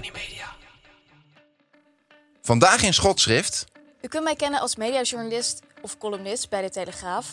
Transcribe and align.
Tony 0.00 0.12
Media. 0.12 0.46
Vandaag 2.42 2.82
in 2.82 2.94
Schotschrift. 2.94 3.64
U 4.02 4.08
kunt 4.08 4.24
mij 4.24 4.34
kennen 4.34 4.60
als 4.60 4.76
mediajournalist 4.76 5.62
of 5.82 5.98
columnist 5.98 6.48
bij 6.48 6.62
De 6.62 6.70
Telegraaf... 6.70 7.26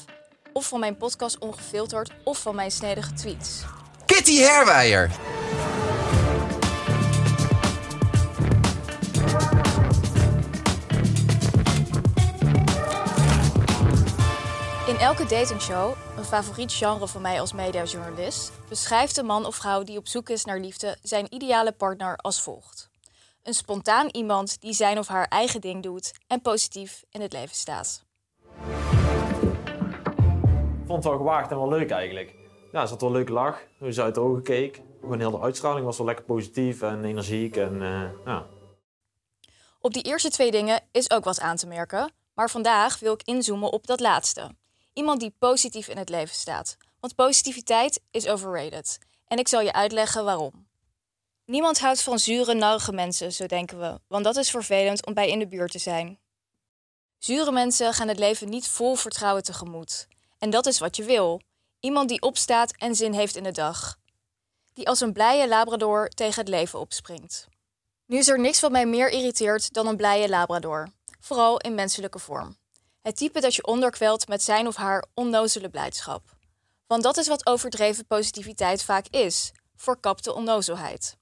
of 0.54 0.68
van 0.68 0.80
mijn 0.80 0.98
podcast 0.98 1.38
Ongefilterd 1.38 2.12
of 2.24 2.42
van 2.42 2.56
mijn 2.56 2.72
snedige 2.72 3.14
tweets. 3.14 3.62
Kitty 4.06 4.38
Herwijer. 4.40 5.12
In 14.98 15.04
elke 15.04 15.26
datingshow, 15.26 15.96
een 16.18 16.24
favoriet 16.24 16.74
genre 16.74 17.08
van 17.08 17.22
mij 17.22 17.40
als 17.40 17.54
mediajournalist... 17.54 18.52
beschrijft 18.70 19.16
de 19.16 19.24
man 19.24 19.46
of 19.46 19.56
vrouw 19.56 19.84
die 19.84 19.98
op 19.98 20.08
zoek 20.08 20.30
is 20.30 20.46
naar 20.46 20.60
liefde 20.60 20.98
zijn 21.02 21.34
ideale 21.34 21.72
partner 21.72 22.16
als 22.16 22.42
volgt. 22.42 22.90
Een 23.44 23.54
spontaan 23.54 24.08
iemand 24.12 24.62
die 24.62 24.74
zijn 24.74 24.98
of 24.98 25.08
haar 25.08 25.28
eigen 25.28 25.62
ding 25.62 25.84
doet 25.84 26.14
en 26.28 26.42
positief 26.42 27.04
in 27.10 27.22
het 27.22 27.34
leven 27.34 27.56
staat. 27.56 28.06
Ik 30.82 30.86
vond 30.86 31.04
het 31.04 31.04
wel 31.04 31.18
gewaagd 31.18 31.52
en 31.52 31.58
wel 31.58 31.70
leuk 31.70 31.90
eigenlijk. 31.90 32.36
Ja, 32.72 32.82
er 32.82 32.88
zat 32.88 33.02
wel 33.02 33.10
een 33.10 33.16
leuke 33.16 33.32
lach, 33.32 33.62
hoe 33.80 33.92
ze 33.92 34.02
uit 34.02 34.16
de 34.16 34.22
ogen 34.22 34.44
keek. 34.44 34.82
Gewoon 35.02 35.20
heel 35.20 35.32
de 35.32 35.40
uitstraling 35.40 35.86
was 35.86 35.98
wel 35.98 36.08
lekker 36.08 36.26
positief 36.26 36.82
en 36.82 37.04
energiek. 37.04 37.56
En, 37.56 37.82
eh, 37.82 38.26
ja. 38.26 38.46
Op 39.80 39.94
die 39.94 40.04
eerste 40.04 40.30
twee 40.30 40.52
dingen 40.52 40.82
is 40.92 41.12
ook 41.12 41.24
wat 41.24 41.40
aan 41.40 41.56
te 41.56 41.68
merken, 41.68 42.12
maar 42.34 42.50
vandaag 42.50 43.00
wil 43.00 43.14
ik 43.14 43.24
inzoomen 43.24 43.72
op 43.72 43.88
dat 43.88 44.00
laatste. 44.00 44.52
Iemand 44.98 45.20
die 45.20 45.34
positief 45.40 45.88
in 45.88 45.98
het 45.98 46.10
leven 46.10 46.36
staat. 46.36 46.78
Want 47.00 47.16
positiviteit 47.16 48.02
is 48.12 48.28
overrated. 48.28 48.98
En 49.28 49.38
ik 49.38 49.48
zal 49.48 49.62
je 49.62 49.74
uitleggen 49.74 50.24
waarom. 50.24 50.68
Niemand 51.46 51.80
houdt 51.80 52.02
van 52.02 52.20
zure, 52.20 52.54
narige 52.54 52.92
mensen, 52.92 53.34
zo 53.34 53.46
denken 53.46 53.80
we, 53.80 54.00
want 54.08 54.24
dat 54.24 54.36
is 54.36 54.50
vervelend 54.50 55.06
om 55.06 55.14
bij 55.14 55.30
in 55.30 55.40
de 55.40 55.48
buurt 55.48 55.72
te 55.72 55.80
zijn. 55.80 56.20
Zure 57.18 57.52
mensen 57.52 57.94
gaan 57.94 58.08
het 58.08 58.20
leven 58.20 58.50
niet 58.50 58.68
vol 58.68 58.96
vertrouwen 58.96 59.44
tegemoet. 59.44 60.08
En 60.38 60.50
dat 60.50 60.66
is 60.66 60.80
wat 60.80 60.96
je 60.96 61.04
wil. 61.04 61.42
Iemand 61.80 62.10
die 62.10 62.22
opstaat 62.22 62.74
en 62.78 62.96
zin 62.96 63.14
heeft 63.14 63.36
in 63.36 63.44
de 63.44 63.52
dag. 63.52 63.98
Die 64.74 64.88
als 64.88 65.00
een 65.00 65.14
blije 65.14 65.48
labrador 65.48 66.10
tegen 66.10 66.40
het 66.40 66.50
leven 66.50 66.80
opspringt. 66.80 67.48
Nu 68.06 68.18
is 68.18 68.28
er 68.28 68.40
niks 68.40 68.60
wat 68.60 68.72
mij 68.72 68.86
meer 68.86 69.10
irriteert 69.10 69.74
dan 69.74 69.88
een 69.88 69.98
blije 69.98 70.30
labrador. 70.30 70.88
Vooral 71.20 71.60
in 71.60 71.76
menselijke 71.76 72.20
vorm. 72.20 72.58
Het 73.08 73.16
type 73.16 73.40
dat 73.40 73.56
je 73.56 73.66
onderkwelt 73.66 74.28
met 74.28 74.44
zijn 74.44 74.68
of 74.68 74.76
haar 74.76 75.06
onnozele 75.14 75.70
blijdschap. 75.70 76.22
Want 76.88 77.04
dat 77.04 77.18
is 77.18 77.28
wat 77.28 77.46
overdreven 77.46 78.06
positiviteit 78.06 78.84
vaak 78.84 79.08
is: 79.08 79.52
verkapte 79.76 80.34
onnozelheid. 80.34 81.18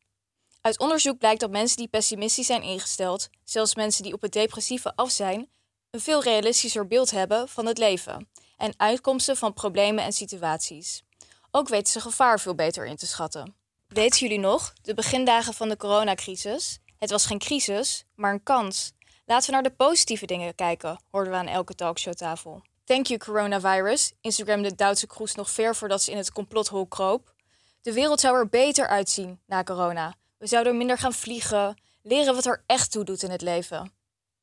Uit 0.61 0.79
onderzoek 0.79 1.17
blijkt 1.17 1.39
dat 1.39 1.49
mensen 1.49 1.77
die 1.77 1.87
pessimistisch 1.87 2.45
zijn 2.45 2.61
ingesteld, 2.61 3.29
zelfs 3.43 3.75
mensen 3.75 4.03
die 4.03 4.13
op 4.13 4.21
het 4.21 4.31
depressieve 4.31 4.95
af 4.95 5.11
zijn, 5.11 5.49
een 5.89 5.99
veel 5.99 6.23
realistischer 6.23 6.87
beeld 6.87 7.11
hebben 7.11 7.49
van 7.49 7.65
het 7.65 7.77
leven 7.77 8.29
en 8.57 8.73
uitkomsten 8.77 9.37
van 9.37 9.53
problemen 9.53 10.03
en 10.03 10.13
situaties. 10.13 11.03
Ook 11.51 11.67
weten 11.67 11.91
ze 11.91 11.99
gevaar 11.99 12.39
veel 12.39 12.55
beter 12.55 12.85
in 12.85 12.95
te 12.95 13.07
schatten. 13.07 13.55
Weten 13.87 14.19
jullie 14.19 14.39
nog, 14.39 14.73
de 14.81 14.93
begindagen 14.93 15.53
van 15.53 15.69
de 15.69 15.77
coronacrisis? 15.77 16.79
Het 16.97 17.09
was 17.09 17.25
geen 17.25 17.39
crisis, 17.39 18.05
maar 18.15 18.33
een 18.33 18.43
kans. 18.43 18.93
Laten 19.27 19.45
we 19.45 19.51
naar 19.51 19.63
de 19.63 19.75
positieve 19.75 20.25
dingen 20.25 20.55
kijken, 20.55 20.99
hoorden 21.11 21.31
we 21.31 21.37
aan 21.39 21.47
elke 21.47 21.75
talkshowtafel. 21.75 22.61
Thank 22.83 23.05
you 23.05 23.19
coronavirus, 23.19 24.13
Instagram 24.21 24.61
de 24.61 24.75
Duitse 24.75 25.07
kroes 25.07 25.35
nog 25.35 25.49
ver 25.49 25.75
voordat 25.75 26.01
ze 26.03 26.11
in 26.11 26.17
het 26.17 26.31
complothol 26.31 26.85
kroop. 26.85 27.33
De 27.81 27.93
wereld 27.93 28.19
zou 28.19 28.37
er 28.37 28.49
beter 28.49 28.87
uitzien 28.87 29.39
na 29.45 29.63
corona. 29.63 30.15
We 30.37 30.47
zouden 30.47 30.77
minder 30.77 30.97
gaan 30.97 31.13
vliegen, 31.13 31.81
leren 32.01 32.35
wat 32.35 32.45
er 32.45 32.63
echt 32.65 32.91
toe 32.91 33.03
doet 33.03 33.23
in 33.23 33.29
het 33.29 33.41
leven. 33.41 33.93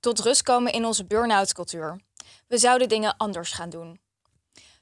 Tot 0.00 0.20
rust 0.20 0.42
komen 0.42 0.72
in 0.72 0.84
onze 0.84 1.04
burn-out 1.04 1.52
cultuur. 1.52 2.00
We 2.46 2.58
zouden 2.58 2.88
dingen 2.88 3.16
anders 3.16 3.52
gaan 3.52 3.70
doen. 3.70 4.00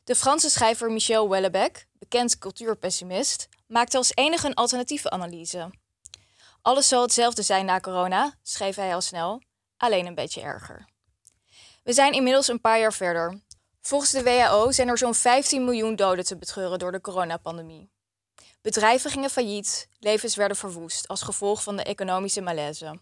De 0.04 0.14
Franse 0.14 0.50
schrijver 0.50 0.90
Michel 0.90 1.26
Houellebecq, 1.26 1.86
bekend 1.98 2.38
cultuurpessimist, 2.38 3.48
maakte 3.66 3.96
als 3.96 4.12
enige 4.14 4.46
een 4.46 4.54
alternatieve 4.54 5.10
analyse. 5.10 5.70
Alles 6.62 6.88
zal 6.88 7.02
hetzelfde 7.02 7.42
zijn 7.42 7.64
na 7.64 7.80
corona, 7.80 8.34
schreef 8.42 8.76
hij 8.76 8.94
al 8.94 9.00
snel, 9.00 9.42
alleen 9.80 10.06
een 10.06 10.14
beetje 10.14 10.40
erger. 10.40 10.88
We 11.82 11.92
zijn 11.92 12.12
inmiddels 12.12 12.48
een 12.48 12.60
paar 12.60 12.78
jaar 12.78 12.92
verder. 12.92 13.40
Volgens 13.80 14.10
de 14.10 14.22
WHO 14.22 14.70
zijn 14.70 14.88
er 14.88 14.98
zo'n 14.98 15.14
15 15.14 15.64
miljoen 15.64 15.96
doden 15.96 16.24
te 16.24 16.36
betreuren 16.36 16.78
door 16.78 16.92
de 16.92 17.00
coronapandemie. 17.00 17.90
Bedrijven 18.62 19.10
gingen 19.10 19.30
failliet, 19.30 19.88
levens 19.98 20.34
werden 20.36 20.56
verwoest 20.56 21.08
als 21.08 21.22
gevolg 21.22 21.62
van 21.62 21.76
de 21.76 21.82
economische 21.82 22.40
malaise. 22.40 23.00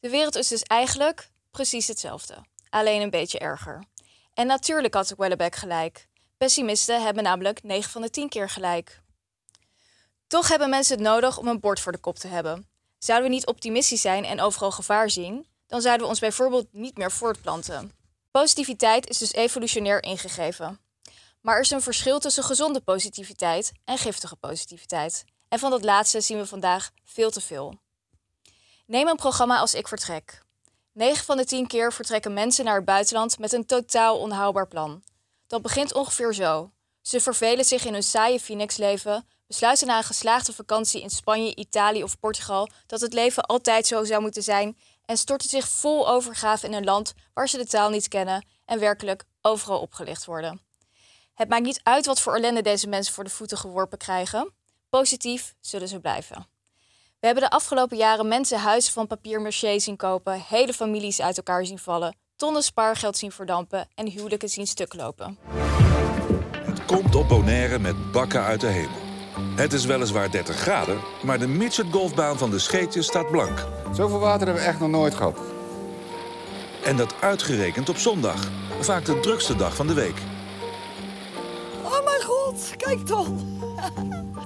De 0.00 0.10
wereld 0.10 0.36
is 0.36 0.48
dus 0.48 0.62
eigenlijk 0.62 1.30
precies 1.50 1.86
hetzelfde, 1.86 2.44
alleen 2.68 3.02
een 3.02 3.10
beetje 3.10 3.38
erger. 3.38 3.84
En 4.34 4.46
natuurlijk 4.46 4.94
had 4.94 5.14
Wellebeck 5.16 5.54
gelijk. 5.54 6.08
Pessimisten 6.36 7.02
hebben 7.02 7.22
namelijk 7.22 7.62
9 7.62 7.90
van 7.90 8.02
de 8.02 8.10
10 8.10 8.28
keer 8.28 8.48
gelijk. 8.48 9.02
Toch 10.26 10.48
hebben 10.48 10.70
mensen 10.70 10.94
het 10.96 11.04
nodig 11.06 11.38
om 11.38 11.48
een 11.48 11.60
bord 11.60 11.80
voor 11.80 11.92
de 11.92 11.98
kop 11.98 12.16
te 12.16 12.28
hebben. 12.28 12.68
Zouden 12.98 13.28
we 13.28 13.34
niet 13.34 13.46
optimistisch 13.46 14.00
zijn 14.00 14.24
en 14.24 14.40
overal 14.40 14.70
gevaar 14.70 15.10
zien, 15.10 15.46
dan 15.70 15.80
zouden 15.80 16.02
we 16.02 16.08
ons 16.08 16.20
bijvoorbeeld 16.20 16.66
niet 16.72 16.96
meer 16.96 17.12
voortplanten. 17.12 17.92
Positiviteit 18.30 19.08
is 19.08 19.18
dus 19.18 19.32
evolutionair 19.32 20.02
ingegeven. 20.02 20.80
Maar 21.40 21.54
er 21.54 21.60
is 21.60 21.70
een 21.70 21.82
verschil 21.82 22.18
tussen 22.18 22.44
gezonde 22.44 22.80
positiviteit 22.80 23.72
en 23.84 23.98
giftige 23.98 24.36
positiviteit. 24.36 25.24
En 25.48 25.58
van 25.58 25.70
dat 25.70 25.84
laatste 25.84 26.20
zien 26.20 26.38
we 26.38 26.46
vandaag 26.46 26.90
veel 27.04 27.30
te 27.30 27.40
veel. 27.40 27.74
Neem 28.86 29.08
een 29.08 29.16
programma 29.16 29.58
als 29.58 29.74
Ik 29.74 29.88
Vertrek. 29.88 30.42
9 30.92 31.24
van 31.24 31.36
de 31.36 31.44
10 31.44 31.66
keer 31.66 31.92
vertrekken 31.92 32.32
mensen 32.32 32.64
naar 32.64 32.76
het 32.76 32.84
buitenland 32.84 33.38
met 33.38 33.52
een 33.52 33.66
totaal 33.66 34.18
onhoudbaar 34.18 34.68
plan. 34.68 35.02
Dat 35.46 35.62
begint 35.62 35.94
ongeveer 35.94 36.34
zo. 36.34 36.70
Ze 37.02 37.20
vervelen 37.20 37.64
zich 37.64 37.84
in 37.84 37.92
hun 37.92 38.02
saaie 38.02 38.40
Phoenix-leven, 38.40 39.26
besluiten 39.46 39.86
na 39.86 39.96
een 39.96 40.04
geslaagde 40.04 40.52
vakantie 40.52 41.02
in 41.02 41.10
Spanje, 41.10 41.54
Italië 41.54 42.02
of 42.02 42.18
Portugal 42.18 42.68
dat 42.86 43.00
het 43.00 43.12
leven 43.12 43.46
altijd 43.46 43.86
zo 43.86 44.04
zou 44.04 44.20
moeten 44.22 44.42
zijn 44.42 44.76
en 45.10 45.16
storten 45.16 45.48
zich 45.48 45.68
vol 45.68 46.08
overgave 46.08 46.66
in 46.66 46.72
een 46.72 46.84
land 46.84 47.14
waar 47.34 47.48
ze 47.48 47.56
de 47.56 47.66
taal 47.66 47.90
niet 47.90 48.08
kennen 48.08 48.44
en 48.64 48.78
werkelijk 48.78 49.24
overal 49.40 49.80
opgelicht 49.80 50.24
worden. 50.24 50.60
Het 51.34 51.48
maakt 51.48 51.62
niet 51.62 51.80
uit 51.82 52.06
wat 52.06 52.20
voor 52.20 52.34
ellende 52.34 52.62
deze 52.62 52.88
mensen 52.88 53.14
voor 53.14 53.24
de 53.24 53.30
voeten 53.30 53.58
geworpen 53.58 53.98
krijgen. 53.98 54.52
Positief 54.88 55.54
zullen 55.60 55.88
ze 55.88 56.00
blijven. 56.00 56.46
We 57.20 57.26
hebben 57.26 57.42
de 57.42 57.50
afgelopen 57.50 57.96
jaren 57.96 58.28
mensen 58.28 58.58
huizen 58.58 58.92
van 58.92 59.06
papier 59.06 59.40
maché 59.40 59.78
zien 59.78 59.96
kopen, 59.96 60.44
hele 60.48 60.72
families 60.72 61.20
uit 61.20 61.36
elkaar 61.36 61.66
zien 61.66 61.78
vallen, 61.78 62.16
tonnen 62.36 62.62
spaargeld 62.62 63.16
zien 63.16 63.32
verdampen 63.32 63.88
en 63.94 64.06
huwelijken 64.06 64.48
zien 64.48 64.66
stuk 64.66 64.94
lopen. 64.94 65.38
Het 66.64 66.84
komt 66.84 67.14
op 67.14 67.28
Bonaire 67.28 67.78
met 67.78 68.12
bakken 68.12 68.42
uit 68.42 68.60
de 68.60 68.66
hemel. 68.66 69.09
Het 69.60 69.72
is 69.72 69.84
weliswaar 69.84 70.30
30 70.30 70.56
graden, 70.56 71.00
maar 71.22 71.38
de 71.38 71.48
midget 71.48 71.86
golfbaan 71.90 72.38
van 72.38 72.50
de 72.50 72.58
Scheetjes 72.58 73.06
staat 73.06 73.30
blank. 73.30 73.66
Zoveel 73.92 74.18
water 74.18 74.46
hebben 74.46 74.64
we 74.64 74.68
echt 74.68 74.80
nog 74.80 74.88
nooit 74.88 75.14
gehad. 75.14 75.38
En 76.84 76.96
dat 76.96 77.14
uitgerekend 77.20 77.88
op 77.88 77.96
zondag. 77.96 78.50
Vaak 78.80 79.04
de 79.04 79.20
drukste 79.20 79.56
dag 79.56 79.74
van 79.74 79.86
de 79.86 79.94
week. 79.94 80.16
Oh 81.82 82.04
mijn 82.04 82.22
god, 82.22 82.76
kijk 82.76 83.06
dan. 83.06 83.58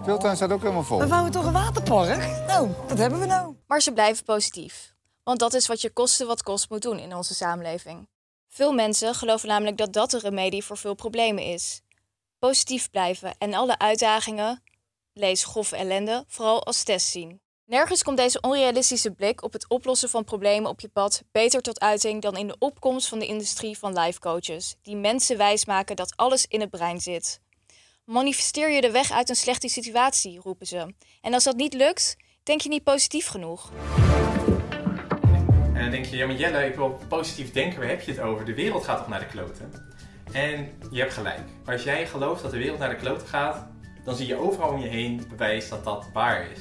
Speeltuin 0.03 0.37
staat 0.37 0.53
ook 0.53 0.61
helemaal 0.63 0.83
vol. 0.83 0.99
We 0.99 1.07
wouden 1.07 1.33
toch 1.33 1.45
een 1.45 1.53
waterpark? 1.53 2.47
Nou, 2.47 2.69
dat 2.87 2.99
hebben 2.99 3.21
we 3.21 3.27
nou. 3.27 3.55
Maar 3.67 3.81
ze 3.81 3.93
blijven 3.93 4.25
positief. 4.25 4.95
Want 5.23 5.39
dat 5.39 5.55
is 5.55 5.67
wat 5.67 5.81
je 5.81 5.91
kosten 5.91 6.27
wat 6.27 6.43
kost 6.43 6.71
moet 6.71 6.83
doen 6.83 6.99
in 6.99 7.15
onze 7.15 7.35
samenleving. 7.35 8.09
Veel 8.49 8.73
mensen 8.73 9.15
geloven 9.15 9.49
namelijk 9.49 9.77
dat 9.77 9.93
dat 9.93 10.11
de 10.11 10.19
remedie 10.19 10.65
voor 10.65 10.77
veel 10.77 10.95
problemen 10.95 11.45
is. 11.45 11.81
Positief 12.39 12.91
blijven 12.91 13.35
en 13.39 13.55
alle 13.55 13.79
uitdagingen, 13.79 14.63
lees 15.15 15.45
grove 15.45 15.77
ellende, 15.77 16.25
vooral 16.27 16.65
als 16.65 16.83
test 16.83 17.07
zien. 17.07 17.41
Nergens 17.67 18.03
komt 18.03 18.17
deze 18.17 18.41
onrealistische 18.41 19.11
blik 19.11 19.43
op 19.43 19.53
het 19.53 19.69
oplossen 19.69 20.09
van 20.09 20.25
problemen 20.25 20.71
op 20.71 20.81
je 20.81 20.89
pad 20.89 21.23
beter 21.33 21.61
tot 21.61 21.81
uiting 21.81 22.23
dan 22.23 22.37
in 22.37 22.47
de 22.47 22.57
opkomst 22.59 23.09
van 23.09 23.19
de 23.19 23.27
industrie 23.27 23.79
van 23.79 23.99
life 23.99 24.21
coaches, 24.21 24.77
die 24.83 24.97
mensen 24.97 25.37
wijsmaken 25.37 25.97
dat 25.97 26.17
alles 26.17 26.47
in 26.47 26.61
het 26.61 26.71
brein 26.71 27.01
zit. 27.01 27.41
Manifesteer 28.05 28.71
je 28.71 28.81
de 28.81 28.91
weg 28.91 29.11
uit 29.11 29.29
een 29.29 29.37
slechte 29.37 29.69
situatie, 29.69 30.41
roepen 30.41 30.67
ze. 30.67 30.95
En 31.21 31.35
als 31.35 31.45
dat 31.45 31.57
niet 31.57 31.75
lukt, 31.75 32.17
denk 32.43 32.61
je 32.61 32.69
niet 32.69 32.85
positief 32.85 33.27
genoeg. 33.27 33.71
En 35.75 35.81
dan 35.81 35.91
denk 35.91 36.05
je, 36.05 36.17
ja 36.17 36.27
maar 36.27 36.37
Jelle, 36.37 36.67
ik 36.67 36.75
wil 36.75 36.99
positief 37.09 37.53
denken, 37.53 37.79
waar 37.79 37.89
heb 37.89 38.01
je 38.01 38.13
het 38.13 38.21
over? 38.21 38.45
De 38.45 38.55
wereld 38.55 38.85
gaat 38.85 38.99
toch 38.99 39.09
naar 39.09 39.21
de 39.21 39.27
kloten? 39.27 39.93
En 40.33 40.79
je 40.91 41.01
hebt 41.01 41.13
gelijk. 41.13 41.41
Als 41.67 41.83
jij 41.83 42.07
gelooft 42.07 42.43
dat 42.43 42.51
de 42.51 42.59
wereld 42.59 42.79
naar 42.79 42.89
de 42.89 42.97
kloten 42.97 43.27
gaat, 43.27 43.69
dan 44.05 44.17
zie 44.17 44.27
je 44.27 44.37
overal 44.37 44.69
om 44.69 44.81
je 44.81 44.89
heen 44.89 45.27
bewijs 45.29 45.69
dat 45.69 45.85
dat 45.85 46.07
waar 46.13 46.51
is. 46.51 46.61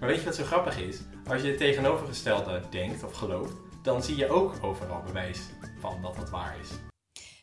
Maar 0.00 0.08
weet 0.08 0.18
je 0.18 0.24
wat 0.24 0.34
zo 0.34 0.44
grappig 0.44 0.78
is? 0.78 0.98
Als 1.26 1.42
je 1.42 1.48
het 1.48 1.58
tegenovergestelde 1.58 2.62
denkt 2.70 3.04
of 3.04 3.12
gelooft, 3.12 3.52
dan 3.82 4.02
zie 4.02 4.16
je 4.16 4.28
ook 4.28 4.54
overal 4.62 5.02
bewijs 5.02 5.38
van 5.80 6.02
dat 6.02 6.16
dat 6.16 6.30
waar 6.30 6.56
is. 6.60 6.68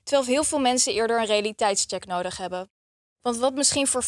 Terwijl 0.04 0.28
heel 0.28 0.44
veel 0.44 0.60
mensen 0.60 0.94
eerder 0.94 1.20
een 1.20 1.26
realiteitscheck 1.26 2.06
nodig 2.06 2.38
hebben. 2.38 2.70
Want 3.22 3.38
wat 3.38 3.54
misschien 3.54 3.88
voor 3.88 4.04
5% 4.04 4.08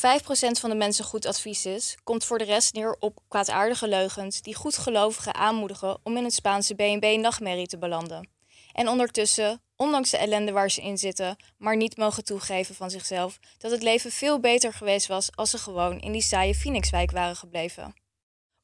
van 0.59 0.69
de 0.69 0.75
mensen 0.75 1.05
goed 1.05 1.25
advies 1.25 1.65
is, 1.65 1.97
komt 2.03 2.25
voor 2.25 2.37
de 2.37 2.43
rest 2.43 2.73
neer 2.73 2.95
op 2.99 3.19
kwaadaardige 3.27 3.87
leugens 3.87 4.41
die 4.41 4.55
goedgelovigen 4.55 5.33
aanmoedigen 5.35 5.97
om 6.03 6.17
in 6.17 6.23
het 6.23 6.33
Spaanse 6.33 6.75
BNB-nachtmerrie 6.75 7.67
te 7.67 7.77
belanden. 7.77 8.29
En 8.71 8.87
ondertussen, 8.87 9.61
ondanks 9.83 10.09
de 10.09 10.17
ellende 10.17 10.51
waar 10.51 10.71
ze 10.71 10.81
in 10.81 10.97
zitten, 10.97 11.35
maar 11.57 11.75
niet 11.75 11.97
mogen 11.97 12.23
toegeven 12.23 12.75
van 12.75 12.89
zichzelf 12.89 13.39
dat 13.57 13.71
het 13.71 13.83
leven 13.83 14.11
veel 14.11 14.39
beter 14.39 14.73
geweest 14.73 15.07
was 15.07 15.29
als 15.35 15.49
ze 15.49 15.57
gewoon 15.57 15.99
in 15.99 16.11
die 16.11 16.21
saaie 16.21 16.55
Phoenixwijk 16.55 17.11
waren 17.11 17.35
gebleven. 17.35 17.93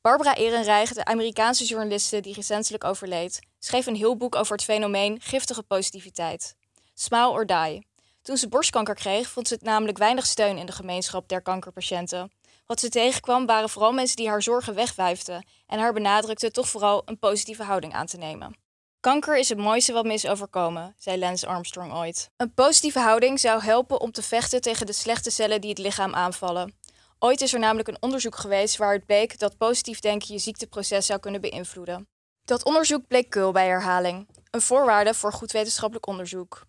Barbara 0.01 0.35
Ehrenreich, 0.35 0.93
de 0.93 1.05
Amerikaanse 1.05 1.65
journaliste 1.65 2.19
die 2.19 2.33
recentelijk 2.33 2.83
overleed, 2.83 3.39
schreef 3.59 3.85
een 3.85 3.95
heel 3.95 4.17
boek 4.17 4.35
over 4.35 4.55
het 4.55 4.63
fenomeen 4.63 5.21
giftige 5.21 5.63
positiviteit. 5.63 6.55
Smile 6.93 7.29
or 7.29 7.45
Die. 7.45 7.87
Toen 8.21 8.37
ze 8.37 8.47
borstkanker 8.47 8.95
kreeg, 8.95 9.29
vond 9.29 9.47
ze 9.47 9.53
het 9.53 9.63
namelijk 9.63 9.97
weinig 9.97 10.25
steun 10.25 10.57
in 10.57 10.65
de 10.65 10.71
gemeenschap 10.71 11.27
der 11.27 11.41
kankerpatiënten. 11.41 12.31
Wat 12.65 12.79
ze 12.79 12.89
tegenkwam 12.89 13.45
waren 13.45 13.69
vooral 13.69 13.91
mensen 13.91 14.15
die 14.15 14.29
haar 14.29 14.43
zorgen 14.43 14.75
wegwuifden 14.75 15.45
en 15.67 15.79
haar 15.79 15.93
benadrukten 15.93 16.53
toch 16.53 16.69
vooral 16.69 17.01
een 17.05 17.19
positieve 17.19 17.63
houding 17.63 17.93
aan 17.93 18.05
te 18.05 18.17
nemen. 18.17 18.68
Kanker 18.99 19.37
is 19.37 19.49
het 19.49 19.57
mooiste 19.57 19.93
wat 19.93 20.05
me 20.05 20.29
overkomen, 20.29 20.95
zei 20.97 21.19
Lance 21.19 21.47
Armstrong 21.47 21.93
ooit. 21.93 22.29
Een 22.37 22.53
positieve 22.53 22.99
houding 22.99 23.39
zou 23.39 23.63
helpen 23.63 24.01
om 24.01 24.11
te 24.11 24.21
vechten 24.21 24.61
tegen 24.61 24.85
de 24.85 24.93
slechte 24.93 25.29
cellen 25.29 25.61
die 25.61 25.69
het 25.69 25.79
lichaam 25.79 26.15
aanvallen. 26.15 26.73
Ooit 27.19 27.41
is 27.41 27.53
er 27.53 27.59
namelijk 27.59 27.87
een 27.87 28.01
onderzoek 28.01 28.35
geweest 28.35 28.77
waaruit 28.77 29.05
bleek 29.05 29.39
dat 29.39 29.57
positief 29.57 29.99
denken 29.99 30.33
je 30.33 30.39
ziekteproces 30.39 31.05
zou 31.05 31.19
kunnen 31.19 31.41
beïnvloeden. 31.41 32.07
Dat 32.45 32.63
onderzoek 32.63 33.07
bleek 33.07 33.29
keul 33.29 33.51
bij 33.51 33.67
herhaling, 33.67 34.27
een 34.51 34.61
voorwaarde 34.61 35.13
voor 35.13 35.33
goed 35.33 35.51
wetenschappelijk 35.51 36.07
onderzoek. 36.07 36.63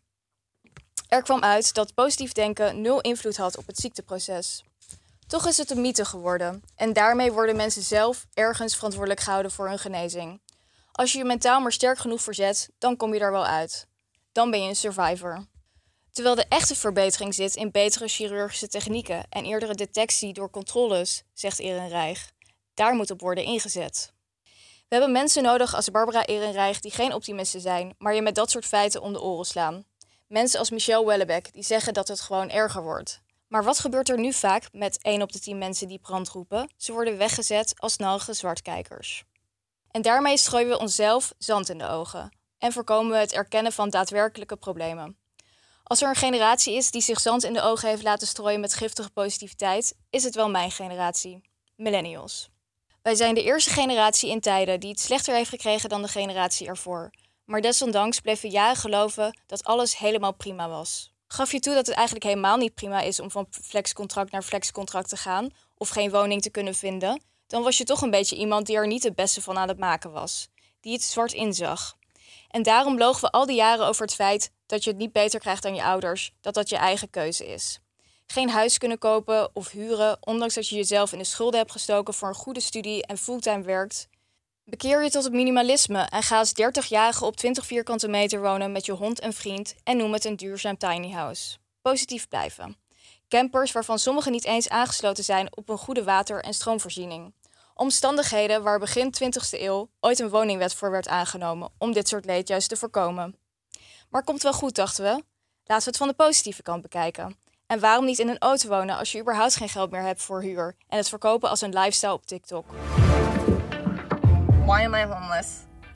Er 1.09 1.23
kwam 1.23 1.43
uit 1.43 1.75
dat 1.75 1.95
positief 1.95 2.33
denken 2.33 2.81
nul 2.81 3.01
invloed 3.01 3.37
had 3.37 3.57
op 3.57 3.67
het 3.67 3.77
ziekteproces. 3.77 4.65
Toch 5.27 5.47
is 5.47 5.57
het 5.57 5.71
een 5.71 5.81
mythe 5.81 6.05
geworden 6.05 6.63
en 6.77 6.93
daarmee 6.93 7.33
worden 7.33 7.57
mensen 7.57 7.83
zelf 7.83 8.27
ergens 8.35 8.77
verantwoordelijk 8.77 9.21
gehouden 9.21 9.53
voor 9.53 9.69
hun 9.69 9.79
genezing. 9.79 10.41
Als 10.93 11.13
je 11.13 11.19
je 11.19 11.25
mentaal 11.25 11.61
maar 11.61 11.73
sterk 11.73 11.99
genoeg 11.99 12.23
verzet, 12.23 12.71
dan 12.79 12.97
kom 12.97 13.15
je 13.15 13.21
er 13.21 13.33
wel 13.33 13.47
uit. 13.47 13.87
Dan 14.33 14.51
ben 14.51 14.63
je 14.63 14.69
een 14.69 14.77
survivor. 14.77 15.47
Terwijl 16.13 16.35
de 16.35 16.47
echte 16.49 16.75
verbetering 16.75 17.35
zit 17.35 17.57
in 17.57 17.71
betere 17.71 18.09
chirurgische 18.09 18.69
technieken 18.69 19.27
en 19.29 19.45
eerdere 19.45 19.75
detectie 19.75 20.33
door 20.33 20.51
controles, 20.51 21.23
zegt 21.33 21.59
Ehrenreich. 21.59 22.31
Daar 22.75 22.95
moet 22.95 23.11
op 23.11 23.21
worden 23.21 23.45
ingezet. 23.45 24.13
We 24.89 24.97
hebben 24.97 25.13
mensen 25.13 25.43
nodig 25.43 25.75
als 25.75 25.91
Barbara 25.91 26.27
Ehrenreich 26.27 26.81
die 26.81 26.91
geen 26.91 27.15
optimisten 27.15 27.61
zijn, 27.61 27.95
maar 27.99 28.15
je 28.15 28.23
met 28.23 28.35
dat 28.35 28.51
soort 28.51 28.67
feiten 28.67 29.03
om 29.03 29.13
de 29.13 29.21
oren 29.21 29.45
slaan. 29.45 29.85
Mensen 30.27 30.59
als 30.59 30.71
Michelle 30.71 31.07
Wellebeck 31.07 31.53
die 31.53 31.63
zeggen 31.63 31.95
dat 31.95 32.09
het 32.09 32.21
gewoon 32.21 32.51
erger 32.51 32.83
wordt. 32.83 33.21
Maar 33.49 33.65
wat 33.65 33.79
gebeurt 33.79 34.09
er 34.09 34.19
nu 34.19 34.33
vaak 34.33 34.69
met 34.73 35.03
1 35.03 35.23
op 35.23 35.33
de 35.33 35.41
10 35.41 35.59
mensen 35.59 35.89
die 35.89 35.99
brand 35.99 36.29
roepen? 36.29 36.73
Ze 36.77 36.93
worden 36.93 37.19
weggezet 37.19 37.75
als 37.77 37.97
nalge 37.97 38.33
zwartkijkers. 38.33 39.25
En 39.91 40.03
daarmee 40.03 40.37
strooien 40.37 40.69
we 40.69 40.79
onszelf 40.79 41.33
zand 41.39 41.69
in 41.69 41.79
de 41.79 41.89
ogen 41.89 42.37
en 42.59 42.73
voorkomen 42.73 43.13
we 43.13 43.19
het 43.19 43.33
erkennen 43.33 43.73
van 43.73 43.91
daadwerkelijke 43.91 44.57
problemen. 44.57 45.17
Als 45.83 46.03
er 46.03 46.09
een 46.09 46.15
generatie 46.15 46.75
is 46.75 46.91
die 46.91 47.03
zich 47.03 47.21
zand 47.21 47.45
in 47.45 47.53
de 47.53 47.63
ogen 47.63 47.89
heeft 47.89 48.03
laten 48.03 48.27
strooien 48.27 48.61
met 48.61 48.75
giftige 48.75 49.11
positiviteit, 49.11 49.97
is 50.11 50.25
het 50.25 50.35
wel 50.35 50.51
mijn 50.51 50.71
generatie, 50.71 51.41
millennials. 51.77 52.51
Wij 53.03 53.15
zijn 53.15 53.35
de 53.35 53.43
eerste 53.43 53.71
generatie 53.71 54.31
in 54.31 54.41
tijden 54.41 54.81
die 54.81 54.91
het 54.91 55.01
slechter 55.01 55.35
heeft 55.35 55.49
gekregen 55.49 55.89
dan 55.89 56.03
de 56.03 56.09
generatie 56.09 56.67
ervoor. 56.67 57.11
Maar 57.45 57.61
desondanks 57.61 58.21
bleven 58.21 58.49
we 58.49 58.55
jaren 58.55 58.77
geloven 58.77 59.41
dat 59.47 59.65
alles 59.65 59.99
helemaal 59.99 60.35
prima 60.35 60.69
was. 60.69 61.13
Gaf 61.27 61.53
je 61.53 61.61
toe 61.61 61.75
dat 61.75 61.87
het 61.87 61.97
eigenlijk 61.97 62.27
helemaal 62.27 62.57
niet 62.57 62.75
prima 62.75 63.01
is 63.01 63.21
om 63.21 63.31
van 63.31 63.47
flexcontract 63.51 64.31
naar 64.31 64.43
flexcontract 64.43 65.09
te 65.09 65.17
gaan 65.17 65.51
of 65.77 65.89
geen 65.89 66.11
woning 66.11 66.43
te 66.43 66.51
kunnen 66.51 66.75
vinden, 66.75 67.23
dan 67.51 67.63
was 67.63 67.79
je 67.79 67.85
toch 67.85 68.03
een 68.03 68.11
beetje 68.11 68.37
iemand 68.37 68.67
die 68.67 68.77
er 68.77 68.87
niet 68.87 69.03
het 69.03 69.15
beste 69.15 69.43
van 69.43 69.59
aan 69.59 69.69
het 69.69 69.79
maken 69.79 70.13
was, 70.13 70.49
die 70.81 70.93
het 70.93 71.03
zwart 71.03 71.33
inzag. 71.33 71.97
En 72.49 72.63
daarom 72.63 72.99
logen 72.99 73.21
we 73.21 73.31
al 73.31 73.47
die 73.47 73.57
jaren 73.57 73.87
over 73.87 74.03
het 74.03 74.15
feit 74.15 74.51
dat 74.67 74.85
je 74.85 74.91
het 74.91 74.99
niet 74.99 75.13
beter 75.13 75.41
krijgt 75.41 75.63
dan 75.63 75.75
je 75.75 75.83
ouders, 75.83 76.33
dat 76.41 76.55
dat 76.55 76.69
je 76.69 76.77
eigen 76.77 77.11
keuze 77.11 77.47
is. 77.47 77.81
Geen 78.27 78.51
huis 78.51 78.79
kunnen 78.79 78.99
kopen 78.99 79.51
of 79.53 79.71
huren, 79.71 80.19
ondanks 80.21 80.55
dat 80.55 80.69
je 80.69 80.77
jezelf 80.77 81.13
in 81.13 81.19
de 81.19 81.25
schulden 81.25 81.59
hebt 81.59 81.73
gestoken 81.73 82.15
voor 82.15 82.29
een 82.29 82.35
goede 82.35 82.61
studie 82.61 83.07
en 83.07 83.19
fulltime 83.19 83.63
werkt. 83.63 84.09
Bekeer 84.65 85.03
je 85.03 85.11
tot 85.11 85.25
het 85.25 85.33
minimalisme 85.33 86.03
en 86.03 86.23
ga 86.23 86.39
als 86.39 86.53
30-jarige 86.53 87.25
op 87.25 87.37
20 87.37 87.67
vierkante 87.67 88.09
meter 88.09 88.41
wonen 88.41 88.73
met 88.73 88.87
je 88.87 88.93
hond 88.93 89.21
en 89.21 89.33
vriend 89.33 89.75
en 89.85 89.97
noem 89.97 90.13
het 90.13 90.25
een 90.25 90.37
duurzaam 90.37 90.77
tiny 90.77 91.11
house. 91.11 91.57
Positief 91.83 92.29
blijven. 92.29 92.77
Campers 93.29 93.73
waarvan 93.73 93.99
sommige 93.99 94.31
niet 94.31 94.45
eens 94.45 94.69
aangesloten 94.69 95.25
zijn 95.25 95.57
op 95.57 95.69
een 95.69 95.79
goede 95.79 96.05
water- 96.05 96.43
en 96.43 96.55
stroomvoorziening. 96.55 97.33
Omstandigheden 97.81 98.63
waar 98.63 98.79
begin 98.79 99.15
20e 99.15 99.61
eeuw 99.61 99.91
ooit 100.01 100.19
een 100.19 100.29
woningwet 100.29 100.75
voor 100.75 100.91
werd 100.91 101.09
aangenomen 101.09 101.71
om 101.79 101.93
dit 101.93 102.09
soort 102.09 102.25
leed 102.25 102.49
juist 102.49 102.69
te 102.69 102.77
voorkomen. 102.77 103.37
Maar 104.11 104.25
komt 104.25 104.43
wel 104.43 104.53
goed, 104.53 104.75
dachten 104.75 105.05
we. 105.05 105.25
Laten 105.65 105.85
we 105.85 105.91
het 105.91 105.97
van 105.97 106.09
de 106.09 106.15
positieve 106.15 106.63
kant 106.63 106.83
bekijken. 106.83 107.37
En 107.67 107.81
waarom 107.81 108.05
niet 108.05 108.19
in 108.19 108.29
een 108.29 108.39
auto 108.39 108.69
wonen 108.69 108.97
als 108.97 109.13
je 109.13 109.21
überhaupt 109.21 109.57
geen 109.57 109.69
geld 109.69 109.91
meer 109.91 110.03
hebt 110.03 110.23
voor 110.23 110.43
huur 110.43 110.77
en 110.89 110.97
het 110.97 111.09
verkopen 111.09 111.49
als 111.49 111.61
een 111.61 111.73
lifestyle 111.73 112.13
op 112.13 112.27
TikTok? 112.27 112.67
Why 114.67 114.85
am 114.85 114.95
I 114.95 115.05
homeless? 115.05 115.49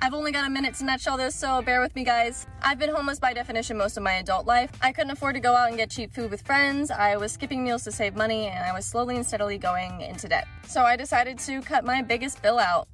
I've 0.04 0.12
only 0.12 0.32
got 0.32 0.46
a 0.46 0.50
minute 0.50 0.74
to 0.74 0.84
nutshell 0.84 1.16
this, 1.16 1.34
so 1.34 1.62
bear 1.62 1.80
with 1.80 1.94
me, 1.94 2.04
guys. 2.04 2.46
I've 2.60 2.78
been 2.78 2.94
homeless 2.94 3.18
by 3.18 3.32
definition 3.32 3.78
most 3.78 3.96
of 3.96 4.02
my 4.02 4.18
adult 4.18 4.44
life. 4.44 4.70
I 4.82 4.92
couldn't 4.92 5.12
afford 5.12 5.34
to 5.34 5.40
go 5.40 5.54
out 5.54 5.68
and 5.68 5.78
get 5.78 5.90
cheap 5.90 6.12
food 6.12 6.30
with 6.30 6.42
friends. 6.42 6.90
I 6.90 7.16
was 7.16 7.32
skipping 7.32 7.64
meals 7.64 7.84
to 7.84 7.90
save 7.90 8.14
money, 8.14 8.48
and 8.48 8.70
I 8.70 8.72
was 8.74 8.84
slowly 8.84 9.16
and 9.16 9.24
steadily 9.24 9.56
going 9.58 10.02
into 10.02 10.28
debt. 10.28 10.44
So 10.68 10.80
I 10.82 10.96
decided 10.96 11.38
to 11.46 11.62
cut 11.62 11.84
my 11.84 12.02
biggest 12.02 12.42
bill 12.42 12.58
out 12.58 12.86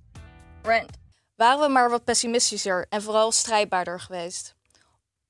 rent. 0.63 0.91
Waren 1.35 1.61
we 1.61 1.69
maar 1.69 1.91
wat 1.91 2.05
pessimistischer 2.05 2.87
en 2.89 3.03
vooral 3.03 3.33
strijdbaarder 3.33 4.01
geweest? 4.01 4.55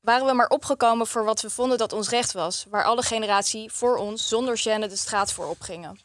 Waren 0.01 0.27
we 0.27 0.33
maar 0.33 0.49
opgekomen 0.49 1.07
voor 1.07 1.25
wat 1.25 1.41
we 1.41 1.51
vonden 1.51 1.79
dat 1.79 1.93
ons 1.93 2.09
recht 2.09 2.33
was, 2.33 2.67
waar 2.71 2.85
alle 2.85 3.03
generatie 3.03 3.73
voor 3.73 3.97
ons 3.97 4.29
zonder 4.29 4.59
gêne 4.59 4.89
de 4.89 4.97
straat 4.97 5.33
voor 5.33 5.47
opgingen? 5.47 5.99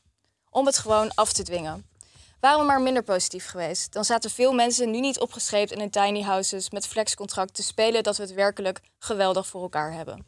Om 0.49 0.65
het 0.65 0.77
gewoon 0.77 1.11
af 1.13 1.33
te 1.33 1.43
dwingen. 1.43 1.85
Waren 2.45 2.59
we 2.59 2.65
maar 2.65 2.81
minder 2.81 3.03
positief 3.03 3.45
geweest, 3.45 3.93
dan 3.93 4.05
zaten 4.05 4.29
veel 4.29 4.53
mensen 4.53 4.91
nu 4.91 4.99
niet 4.99 5.19
opgeschreven 5.19 5.75
in 5.75 5.81
hun 5.81 5.89
tiny 5.89 6.21
houses 6.21 6.69
met 6.69 6.87
flexcontract 6.87 7.53
te 7.53 7.63
spelen 7.63 8.03
dat 8.03 8.17
we 8.17 8.23
het 8.23 8.33
werkelijk 8.33 8.81
geweldig 8.99 9.47
voor 9.47 9.61
elkaar 9.61 9.93
hebben. 9.93 10.25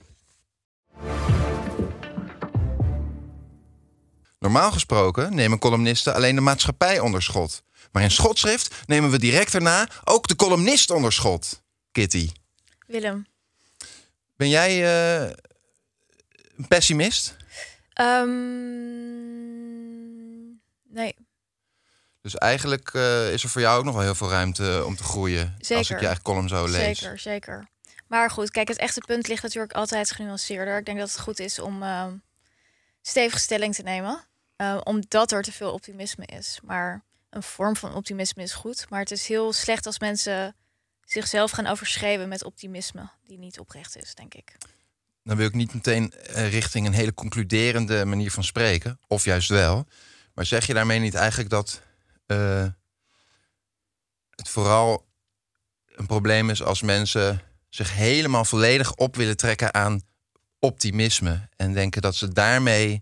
Normaal 4.40 4.72
gesproken 4.72 5.36
nemen 5.36 5.60
columnisten 5.60 6.14
alleen 6.14 6.36
de 6.36 6.42
maatschappij 6.42 7.00
onder 7.00 7.22
schot. 7.22 7.64
Maar 7.92 8.04
in 8.04 8.12
schotschrift 8.12 8.76
nemen 8.86 9.10
we 9.10 9.20
direct 9.20 9.52
daarna 9.52 9.88
ook 10.04 10.28
de 10.28 10.36
columnist 10.36 10.90
onder 10.92 11.14
schot. 11.14 11.64
Kitty, 11.92 12.30
Willem. 12.88 13.28
ben 14.36 14.50
jij 14.50 14.70
eh, 14.70 15.30
een 16.58 16.68
pessimist? 16.68 17.36
Ehm, 17.94 18.28
nee. 20.84 21.27
Dus 22.28 22.36
eigenlijk 22.36 22.90
eh, 22.94 23.34
is 23.34 23.44
er 23.44 23.50
voor 23.50 23.62
jou 23.62 23.78
ook 23.80 23.86
nog 23.86 23.94
wel 23.94 24.04
heel 24.04 24.16
veel 24.16 24.30
ruimte 24.30 24.84
om 24.86 24.96
te 24.96 25.04
groeien. 25.04 25.56
Als 25.58 25.70
ik 25.70 25.76
Zeker. 25.76 26.00
je 26.00 26.06
eigen 26.06 26.24
column 26.24 26.48
zo 26.48 26.66
lees. 26.66 27.00
Zeker, 27.00 27.20
zeker. 27.20 27.68
Maar 28.08 28.32
goed, 28.32 28.52
kijk, 28.52 28.68
het 28.68 28.78
echte 28.78 29.02
punt 29.06 29.28
ligt 29.28 29.44
natuurlijk 29.44 29.74
altijd 29.74 30.12
genuanceerder. 30.12 30.78
Ik 30.78 30.86
denk 30.86 30.98
dat 30.98 31.12
het 31.12 31.20
goed 31.20 31.40
is 31.40 31.60
om 31.60 31.84
ehm, 31.84 32.14
stevige 33.02 33.40
stelling 33.40 33.76
te 33.76 33.84
nemen. 33.84 34.26
eh, 34.56 34.78
omdat 34.84 35.32
er 35.32 35.42
te 35.42 35.52
veel 35.52 35.72
optimisme 35.72 36.26
is. 36.26 36.60
Maar 36.64 37.04
een 37.30 37.44
vorm 37.44 37.76
van 37.76 37.96
optimisme 37.96 38.44
is 38.44 38.54
goed. 38.54 38.86
Maar 38.90 39.00
het 39.00 39.12
is 39.12 39.28
heel 39.28 39.54
slecht 39.54 39.86
als 39.86 40.00
mensen 40.00 40.56
zichzelf 41.06 41.52
gaan 41.52 41.68
overschreven 41.68 42.28
met 42.28 42.44
optimisme, 42.44 43.10
die 43.24 43.38
niet 43.38 43.60
oprecht 43.60 43.98
is, 43.98 44.16
denk 44.16 44.34
ik. 44.34 44.58
Dan 45.24 45.38
wil 45.38 45.48
ik 45.48 45.54
niet 45.54 45.74
meteen 45.74 46.12
eh, 46.12 46.52
richting 46.52 46.88
een 46.88 46.94
hele 46.94 47.14
concluderende 47.14 48.06
manier 48.06 48.32
van 48.32 48.44
spreken, 48.44 49.00
of 49.08 49.24
juist 49.24 49.50
wel. 49.50 49.88
Maar 50.34 50.46
zeg 50.46 50.68
je 50.68 50.74
daarmee 50.74 51.00
niet 51.00 51.16
eigenlijk 51.16 51.50
dat 51.50 51.82
eh, 52.28 52.66
het 54.36 54.50
vooral 54.50 55.06
een 55.96 56.06
probleem 56.06 56.50
is 56.50 56.64
als 56.64 56.82
mensen 56.82 57.42
zich 57.70 57.94
helemaal 57.94 58.46
volledig 58.46 58.96
op 58.96 59.16
willen 59.16 59.38
trekken 59.38 59.74
aan 59.74 60.02
optimisme 60.60 61.50
en 61.56 61.74
denken 61.74 62.02
dat 62.02 62.16
ze 62.16 62.34
daarmee 62.34 63.00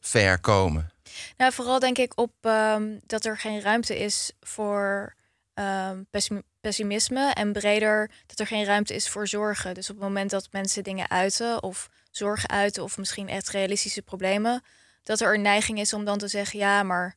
ver 0.00 0.40
komen? 0.40 0.90
Nou, 1.36 1.52
vooral 1.52 1.78
denk 1.78 1.98
ik 1.98 2.12
op 2.18 2.32
ehm, 2.40 2.98
dat 3.06 3.24
er 3.24 3.38
geen 3.38 3.60
ruimte 3.60 3.98
is 3.98 4.32
voor 4.40 5.14
ehm, 5.54 6.02
pessim- 6.10 6.42
pessimisme 6.60 7.32
en 7.32 7.52
breder 7.52 8.10
dat 8.26 8.38
er 8.38 8.46
geen 8.46 8.64
ruimte 8.64 8.94
is 8.94 9.08
voor 9.08 9.28
zorgen. 9.28 9.74
Dus 9.74 9.90
op 9.90 9.96
het 9.96 10.04
moment 10.04 10.30
dat 10.30 10.48
mensen 10.50 10.84
dingen 10.84 11.10
uiten 11.10 11.62
of 11.62 11.90
zorgen 12.10 12.48
uiten 12.48 12.82
of 12.82 12.98
misschien 12.98 13.28
echt 13.28 13.48
realistische 13.48 14.02
problemen, 14.02 14.62
dat 15.02 15.20
er 15.20 15.34
een 15.34 15.42
neiging 15.42 15.80
is 15.80 15.92
om 15.92 16.04
dan 16.04 16.18
te 16.18 16.28
zeggen, 16.28 16.58
ja, 16.58 16.82
maar 16.82 17.16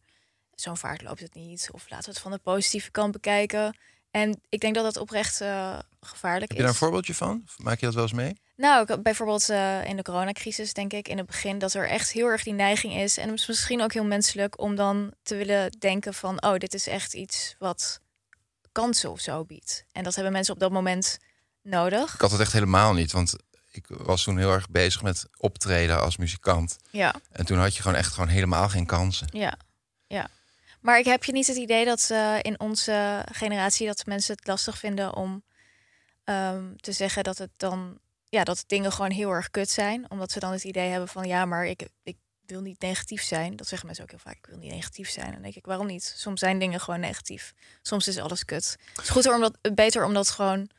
zo'n 0.61 0.77
vaart 0.77 1.01
loopt 1.01 1.19
het 1.19 1.33
niet. 1.33 1.69
Of 1.71 1.89
laten 1.89 2.05
we 2.05 2.11
het 2.11 2.19
van 2.19 2.31
de 2.31 2.37
positieve 2.37 2.91
kant 2.91 3.11
bekijken. 3.11 3.77
En 4.11 4.41
ik 4.49 4.59
denk 4.59 4.75
dat 4.75 4.83
dat 4.83 4.97
oprecht 4.97 5.41
eh, 5.41 5.79
gevaarlijk 6.01 6.41
Heb 6.51 6.51
je 6.51 6.55
is. 6.57 6.61
daar 6.61 6.69
een 6.69 6.75
voorbeeldje 6.75 7.13
van? 7.15 7.43
Maak 7.57 7.79
je 7.79 7.85
dat 7.85 7.93
wel 7.95 8.03
eens 8.03 8.13
mee? 8.13 8.37
Nou, 8.55 8.85
ik- 8.93 9.03
bijvoorbeeld 9.03 9.49
eh, 9.49 9.85
in 9.85 9.95
de 9.95 10.01
coronacrisis 10.03 10.73
denk 10.73 10.93
ik 10.93 11.07
in 11.07 11.17
het 11.17 11.25
begin 11.27 11.59
dat 11.59 11.73
er 11.73 11.87
echt 11.89 12.11
heel 12.11 12.27
erg 12.27 12.43
die 12.43 12.53
neiging 12.53 12.93
is. 12.95 13.17
En 13.17 13.29
het 13.29 13.39
is 13.39 13.47
misschien 13.47 13.81
ook 13.81 13.93
heel 13.93 14.05
menselijk 14.05 14.59
om 14.59 14.75
dan 14.75 15.13
te 15.23 15.35
willen 15.35 15.71
denken 15.79 16.13
van... 16.13 16.43
oh, 16.43 16.55
dit 16.57 16.73
is 16.73 16.87
echt 16.87 17.13
iets 17.13 17.55
wat 17.59 17.99
kansen 18.71 19.11
of 19.11 19.19
zo 19.19 19.45
biedt. 19.45 19.85
En 19.91 20.03
dat 20.03 20.15
hebben 20.15 20.33
mensen 20.33 20.53
op 20.53 20.59
dat 20.59 20.71
moment 20.71 21.17
nodig. 21.61 22.13
Ik 22.13 22.21
had 22.21 22.31
het 22.31 22.39
echt 22.39 22.53
helemaal 22.53 22.93
niet, 22.93 23.11
want 23.11 23.33
ik 23.71 23.85
was 23.87 24.23
toen 24.23 24.37
heel 24.37 24.51
erg 24.51 24.69
bezig 24.69 25.01
met 25.01 25.25
optreden 25.37 26.01
als 26.01 26.17
muzikant. 26.17 26.77
Ja, 26.89 27.15
En 27.31 27.45
toen 27.45 27.57
had 27.57 27.75
je 27.75 27.81
gewoon 27.81 27.97
echt 27.97 28.13
gewoon 28.13 28.29
helemaal 28.29 28.69
geen 28.69 28.85
kansen. 28.85 29.27
ja, 29.31 29.57
ja. 30.07 30.29
Maar 30.81 30.99
ik 30.99 31.05
heb 31.05 31.23
je 31.23 31.31
niet 31.31 31.47
het 31.47 31.57
idee 31.57 31.85
dat 31.85 32.09
eh, 32.11 32.37
in 32.41 32.59
onze 32.59 33.25
generatie... 33.31 33.87
dat 33.87 34.05
mensen 34.05 34.35
het 34.35 34.47
lastig 34.47 34.77
vinden 34.77 35.15
om 35.15 35.43
ehm, 36.23 36.75
te 36.75 36.91
zeggen 36.91 37.23
dat 37.23 37.37
het 37.37 37.51
dan... 37.57 37.99
Ja, 38.29 38.43
dat 38.43 38.63
dingen 38.67 38.91
gewoon 38.91 39.11
heel 39.11 39.31
erg 39.31 39.49
kut 39.49 39.69
zijn. 39.69 40.11
Omdat 40.11 40.31
ze 40.31 40.39
dan 40.39 40.51
het 40.51 40.63
idee 40.63 40.89
hebben 40.89 41.09
van... 41.09 41.27
ja, 41.27 41.45
maar 41.45 41.65
ik, 41.65 41.87
ik 42.03 42.17
wil 42.45 42.61
niet 42.61 42.81
negatief 42.81 43.23
zijn. 43.23 43.55
Dat 43.55 43.67
zeggen 43.67 43.87
mensen 43.87 44.05
ook 44.05 44.11
heel 44.11 44.19
vaak. 44.19 44.37
Ik 44.37 44.45
wil 44.45 44.57
niet 44.57 44.71
negatief 44.71 45.09
zijn. 45.09 45.25
En 45.25 45.33
dan 45.33 45.41
denk 45.41 45.55
ik, 45.55 45.65
waarom 45.65 45.87
niet? 45.87 46.13
Soms 46.17 46.39
zijn 46.39 46.59
dingen 46.59 46.79
gewoon 46.79 46.99
negatief. 46.99 47.53
Soms 47.81 48.07
is 48.07 48.17
alles 48.17 48.45
kut. 48.45 48.77
Het 48.93 49.03
is 49.03 49.09
goed 49.09 49.27
om 49.27 49.41
dat, 49.41 49.75
beter 49.75 50.05
om 50.05 50.13
dat 50.13 50.29
gewoon 50.29 50.69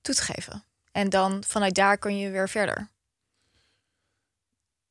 toe 0.00 0.14
te 0.14 0.22
geven. 0.22 0.64
En 0.92 1.08
dan 1.08 1.44
vanuit 1.46 1.74
daar 1.74 1.98
kun 1.98 2.18
je 2.18 2.30
weer 2.30 2.48
verder. 2.48 2.88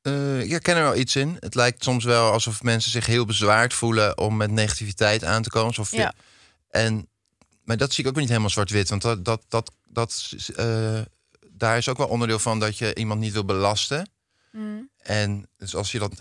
Eh, 0.09 0.41
ik 0.41 0.49
herken 0.49 0.75
er 0.75 0.83
wel 0.83 0.95
iets 0.95 1.15
in. 1.15 1.37
Het 1.39 1.55
lijkt 1.55 1.83
soms 1.83 2.03
wel 2.03 2.31
alsof 2.31 2.63
mensen 2.63 2.91
zich 2.91 3.05
heel 3.05 3.25
bezwaard 3.25 3.73
voelen 3.73 4.17
om 4.17 4.37
met 4.37 4.51
negativiteit 4.51 5.23
aan 5.23 5.41
te 5.41 5.49
komen. 5.49 5.67
Alsof 5.67 5.91
Ja. 5.91 6.13
En, 6.69 7.07
maar 7.63 7.77
dat 7.77 7.93
zie 7.93 8.03
ik 8.03 8.09
ook 8.09 8.15
niet 8.15 8.27
helemaal 8.27 8.49
zwart-wit. 8.49 8.89
Want 8.89 9.01
dat, 9.01 9.25
dat, 9.25 9.41
dat, 9.47 9.71
dat, 9.85 10.33
eh, 10.55 11.01
daar 11.51 11.77
is 11.77 11.89
ook 11.89 11.97
wel 11.97 12.07
onderdeel 12.07 12.39
van 12.39 12.59
dat 12.59 12.77
je 12.77 12.95
iemand 12.95 13.19
niet 13.19 13.33
wil 13.33 13.45
belasten. 13.45 14.09
Mm. 14.51 14.89
En 14.97 15.47
dus 15.57 15.75
als 15.75 15.91
je 15.91 15.99
dat 15.99 16.11
0% 16.15 16.17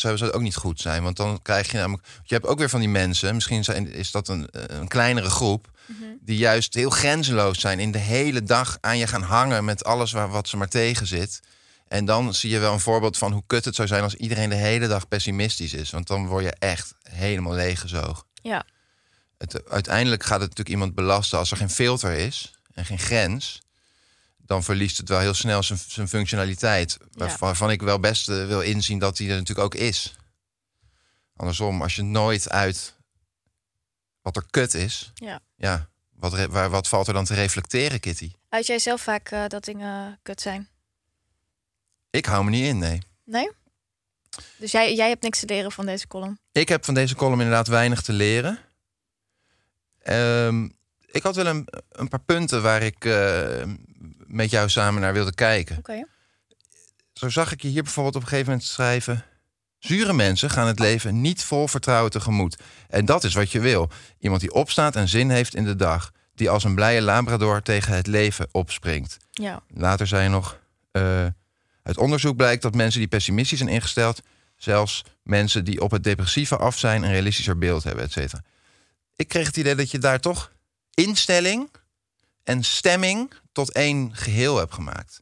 hebben, 0.00 0.18
zou 0.18 0.24
het 0.24 0.32
ook 0.32 0.40
niet 0.40 0.56
goed 0.56 0.80
zijn. 0.80 1.02
Want 1.02 1.16
dan 1.16 1.42
krijg 1.42 1.70
je 1.70 1.76
namelijk. 1.76 2.06
Je 2.24 2.34
hebt 2.34 2.46
ook 2.46 2.58
weer 2.58 2.70
van 2.70 2.80
die 2.80 2.88
mensen, 2.88 3.34
misschien 3.34 3.64
zijn, 3.64 3.92
is 3.92 4.10
dat 4.10 4.28
een, 4.28 4.48
een 4.50 4.88
kleinere 4.88 5.30
groep. 5.30 5.72
Die 6.20 6.36
juist 6.36 6.74
heel 6.74 6.90
grenzeloos 6.90 7.60
zijn. 7.60 7.80
In 7.80 7.90
de 7.90 7.98
hele 7.98 8.42
dag 8.42 8.78
aan 8.80 8.98
je 8.98 9.06
gaan 9.06 9.22
hangen 9.22 9.64
met 9.64 9.84
alles 9.84 10.12
waar, 10.12 10.28
wat 10.28 10.48
ze 10.48 10.56
maar 10.56 10.68
tegen 10.68 11.06
zit. 11.06 11.40
En 11.94 12.04
dan 12.04 12.34
zie 12.34 12.50
je 12.50 12.58
wel 12.58 12.72
een 12.72 12.80
voorbeeld 12.80 13.18
van 13.18 13.32
hoe 13.32 13.42
kut 13.46 13.64
het 13.64 13.74
zou 13.74 13.88
zijn 13.88 14.02
als 14.02 14.14
iedereen 14.14 14.48
de 14.48 14.54
hele 14.54 14.86
dag 14.88 15.08
pessimistisch 15.08 15.72
is. 15.72 15.90
Want 15.90 16.06
dan 16.06 16.26
word 16.26 16.44
je 16.44 16.50
echt 16.58 16.94
helemaal 17.02 17.52
leeggezogen. 17.52 18.24
Ja, 18.42 18.64
Het, 19.38 19.68
uiteindelijk 19.70 20.22
gaat 20.22 20.40
het 20.40 20.48
natuurlijk 20.48 20.68
iemand 20.68 20.94
belasten 20.94 21.38
als 21.38 21.50
er 21.50 21.56
geen 21.56 21.70
filter 21.70 22.12
is 22.12 22.54
en 22.72 22.84
geen 22.84 22.98
grens. 22.98 23.62
Dan 24.36 24.62
verliest 24.64 24.96
het 24.96 25.08
wel 25.08 25.18
heel 25.18 25.34
snel 25.34 25.62
zijn, 25.62 25.78
zijn 25.88 26.08
functionaliteit. 26.08 26.96
Waar- 27.12 27.36
Waarvan 27.38 27.70
ik 27.70 27.82
wel 27.82 28.00
best 28.00 28.28
eh, 28.28 28.46
wil 28.46 28.60
inzien 28.60 28.98
dat 28.98 29.16
die 29.16 29.28
er 29.30 29.36
natuurlijk 29.36 29.66
ook 29.66 29.74
is. 29.74 30.14
Andersom, 31.36 31.82
als 31.82 31.96
je 31.96 32.02
nooit 32.02 32.48
uit 32.50 32.94
wat 34.22 34.36
er 34.36 34.44
kut 34.50 34.74
is, 34.74 35.12
ja. 35.14 35.40
ja, 35.56 35.88
wat, 36.10 36.46
waar, 36.46 36.70
wat 36.70 36.88
valt 36.88 37.06
er 37.06 37.14
dan 37.14 37.24
te 37.24 37.34
reflecteren, 37.34 38.00
Kitty? 38.00 38.32
Uit 38.48 38.66
jij 38.66 38.78
zelf 38.78 39.00
vaak 39.02 39.30
eh, 39.30 39.46
dat 39.46 39.64
dingen 39.64 40.18
kut 40.22 40.40
zijn? 40.40 40.68
Ik 42.14 42.26
hou 42.26 42.44
me 42.44 42.50
niet 42.50 42.64
in, 42.64 42.78
nee. 42.78 43.02
Nee? 43.24 43.50
Dus 44.56 44.70
jij, 44.70 44.94
jij 44.94 45.08
hebt 45.08 45.22
niks 45.22 45.40
te 45.40 45.46
leren 45.46 45.72
van 45.72 45.86
deze 45.86 46.06
column? 46.06 46.38
Ik 46.52 46.68
heb 46.68 46.84
van 46.84 46.94
deze 46.94 47.14
column 47.14 47.40
inderdaad 47.40 47.66
weinig 47.66 48.02
te 48.02 48.12
leren. 48.12 48.58
Ehm, 49.98 50.68
ik 51.06 51.22
had 51.22 51.36
wel 51.36 51.46
een, 51.46 51.68
een 51.90 52.08
paar 52.08 52.20
punten 52.20 52.62
waar 52.62 52.82
ik 52.82 53.04
eh, 53.04 53.62
met 54.26 54.50
jou 54.50 54.68
samen 54.68 55.00
naar 55.00 55.12
wilde 55.12 55.34
kijken. 55.34 55.78
Oké. 55.78 56.06
Zo 57.12 57.28
zag 57.28 57.52
ik 57.52 57.62
je 57.62 57.68
hier 57.68 57.82
bijvoorbeeld 57.82 58.16
op 58.16 58.22
een 58.22 58.28
gegeven 58.28 58.50
moment 58.50 58.68
schrijven. 58.68 59.24
Zure 59.78 60.12
mensen 60.12 60.50
gaan 60.50 60.66
het 60.66 60.78
leven 60.78 61.20
niet 61.20 61.42
vol 61.42 61.68
vertrouwen 61.68 62.10
tegemoet. 62.10 62.58
En 62.88 63.04
dat 63.04 63.24
is 63.24 63.34
wat 63.34 63.52
je 63.52 63.60
wil. 63.60 63.90
Iemand 64.18 64.40
die 64.40 64.52
opstaat 64.52 64.96
en 64.96 65.08
zin 65.08 65.30
heeft 65.30 65.54
in 65.54 65.64
de 65.64 65.76
dag. 65.76 66.12
Die 66.34 66.50
als 66.50 66.64
een 66.64 66.74
blije 66.74 67.02
labrador 67.02 67.62
tegen 67.62 67.94
het 67.94 68.06
leven 68.06 68.48
opspringt. 68.50 69.16
Ja. 69.30 69.62
Later 69.68 70.06
zei 70.06 70.22
je 70.22 70.28
nog... 70.28 70.58
eh, 70.90 71.26
uit 71.84 71.98
onderzoek 71.98 72.36
blijkt 72.36 72.62
dat 72.62 72.74
mensen 72.74 73.00
die 73.00 73.08
pessimistisch 73.08 73.58
zijn 73.58 73.70
ingesteld... 73.70 74.20
zelfs 74.56 75.04
mensen 75.22 75.64
die 75.64 75.80
op 75.80 75.90
het 75.90 76.04
depressieve 76.04 76.56
af 76.56 76.78
zijn... 76.78 77.02
een 77.02 77.10
realistischer 77.10 77.58
beeld 77.58 77.84
hebben, 77.84 78.04
et 78.04 78.12
cetera. 78.12 78.42
Ik 79.16 79.28
kreeg 79.28 79.46
het 79.46 79.56
idee 79.56 79.74
dat 79.74 79.90
je 79.90 79.98
daar 79.98 80.20
toch 80.20 80.52
instelling 80.94 81.70
en 82.42 82.62
stemming... 82.62 83.32
tot 83.52 83.72
één 83.72 84.16
geheel 84.16 84.56
hebt 84.56 84.74
gemaakt. 84.74 85.20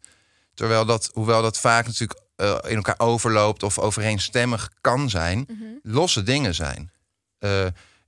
Terwijl 0.54 0.85
dat, 0.85 1.11
hoewel 1.12 1.42
dat 1.42 1.59
vaak 1.59 1.87
natuurlijk 1.87 2.21
eh, 2.37 2.59
in 2.62 2.76
elkaar 2.76 2.99
overloopt... 2.99 3.62
of 3.62 3.78
overeenstemmig 3.78 4.71
kan 4.81 5.11
zijn, 5.11 5.47
losse 5.83 6.23
dingen 6.23 6.54
zijn. 6.54 6.90
Eh, 7.38 7.66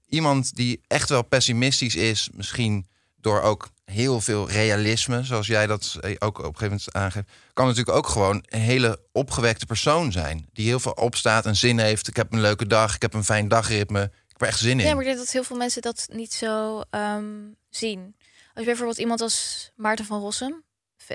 iemand 0.08 0.56
die 0.56 0.80
echt 0.86 1.08
wel 1.08 1.22
pessimistisch 1.22 1.94
is, 1.96 2.28
misschien 2.32 2.86
door 3.16 3.40
ook 3.40 3.68
heel 3.84 4.20
veel 4.20 4.50
realisme, 4.50 5.24
zoals 5.24 5.46
jij 5.46 5.66
dat 5.66 5.96
eh, 6.00 6.10
ook 6.18 6.38
op 6.38 6.44
een 6.44 6.56
gegeven 6.56 6.66
moment 6.66 6.92
aangeeft, 6.92 7.28
kan 7.52 7.66
natuurlijk 7.66 7.96
ook 7.96 8.06
gewoon 8.06 8.44
een 8.48 8.60
hele 8.60 9.00
opgewekte 9.12 9.66
persoon 9.66 10.12
zijn. 10.12 10.48
Die 10.52 10.66
heel 10.66 10.80
veel 10.80 10.92
opstaat 10.92 11.46
en 11.46 11.56
zin 11.56 11.78
heeft. 11.78 12.08
Ik 12.08 12.16
heb 12.16 12.32
een 12.32 12.40
leuke 12.40 12.66
dag, 12.66 12.94
ik 12.94 13.02
heb 13.02 13.14
een 13.14 13.24
fijn 13.24 13.48
dagritme. 13.48 14.02
Ik 14.02 14.30
heb 14.40 14.40
er 14.40 14.46
echt 14.46 14.58
zin 14.58 14.80
in. 14.80 14.86
Ja, 14.86 14.92
maar 14.92 15.02
ik 15.02 15.06
denk 15.06 15.18
dat 15.18 15.30
heel 15.30 15.44
veel 15.44 15.56
mensen 15.56 15.82
dat 15.82 16.06
niet 16.12 16.32
zo 16.32 16.80
ehm, 16.90 17.24
zien. 17.70 18.16
Als 18.54 18.64
je 18.64 18.70
bijvoorbeeld 18.70 18.98
iemand 18.98 19.20
als 19.20 19.70
Maarten 19.76 20.04
van 20.04 20.20
Rossum, 20.20 20.64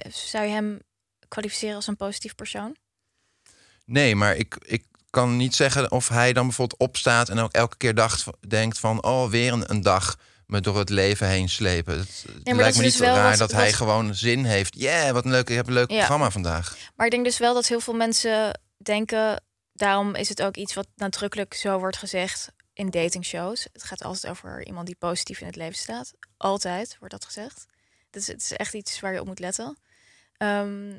zou 0.10 0.46
je 0.46 0.52
hem 0.52 0.80
kwalificeren 1.28 1.76
als 1.76 1.88
een 1.88 1.96
positief 1.96 2.36
persoon? 2.36 2.76
Nee, 3.86 4.16
maar 4.16 4.36
ik, 4.36 4.58
ik 4.66 4.84
kan 5.10 5.38
niet 5.38 5.56
zeggen 5.56 5.92
of 5.92 6.08
hij 6.08 6.34
dan 6.34 6.46
bijvoorbeeld 6.46 6.80
opstaat 6.80 7.30
en 7.30 7.40
ook 7.40 7.52
elke 7.52 7.78
keer 7.78 7.96
dacht, 7.96 8.26
denkt 8.48 8.80
van, 8.80 9.04
oh, 9.04 9.30
weer 9.30 9.54
een, 9.54 9.72
een 9.72 9.82
dag 9.82 10.18
me 10.50 10.62
door 10.62 10.78
het 10.78 10.90
leven 10.90 11.28
heen 11.28 11.50
slepen. 11.50 11.98
Het, 11.98 12.26
lijkt 12.44 12.58
me 12.58 12.64
niet 12.64 12.92
dus 12.92 12.98
wel 12.98 13.16
raar 13.16 13.30
wat- 13.30 13.38
dat 13.38 13.52
hij 13.52 13.74
gewoon 13.74 14.16
zin 14.16 14.44
heeft. 14.46 14.76
Ja, 14.80 15.12
wat 15.14 15.26
een 15.26 15.32
leuk, 15.32 15.50
ik 15.50 15.56
heb 15.56 15.68
een 15.68 15.74
leuk 15.74 15.90
Ja. 15.92 15.98
programma 15.98 16.32
vandaag. 16.32 16.78
Maar 16.96 17.06
ik 17.06 17.12
denk 17.12 17.24
dus 17.26 17.38
wel 17.38 17.54
dat 17.54 17.68
heel 17.68 17.80
veel 17.80 17.94
mensen 17.94 18.60
denken, 18.78 19.44
daarom 19.74 20.16
is 20.16 20.30
het 20.30 20.42
ook 20.42 20.56
iets 20.58 20.74
wat 20.74 20.88
nadrukkelijk 20.96 21.54
zo 21.54 21.80
wordt 21.80 21.98
gezegd 21.98 22.52
in 22.74 22.90
datingshows. 22.90 23.68
Het 23.74 23.84
gaat 23.84 24.04
altijd 24.04 24.32
over 24.32 24.66
iemand 24.66 24.86
die 24.86 24.96
positief 24.96 25.40
in 25.40 25.46
het 25.48 25.56
leven 25.56 25.78
staat. 25.78 26.12
Altijd 26.38 26.96
wordt 27.00 27.14
dat 27.14 27.26
gezegd. 27.26 27.66
Dus 28.10 28.28
het 28.28 28.42
is 28.42 28.52
echt 28.54 28.74
iets 28.74 29.00
waar 29.00 29.14
je 29.14 29.20
op 29.20 29.28
moet 29.28 29.40
letten. 29.40 29.78
Ehm, 30.38 30.90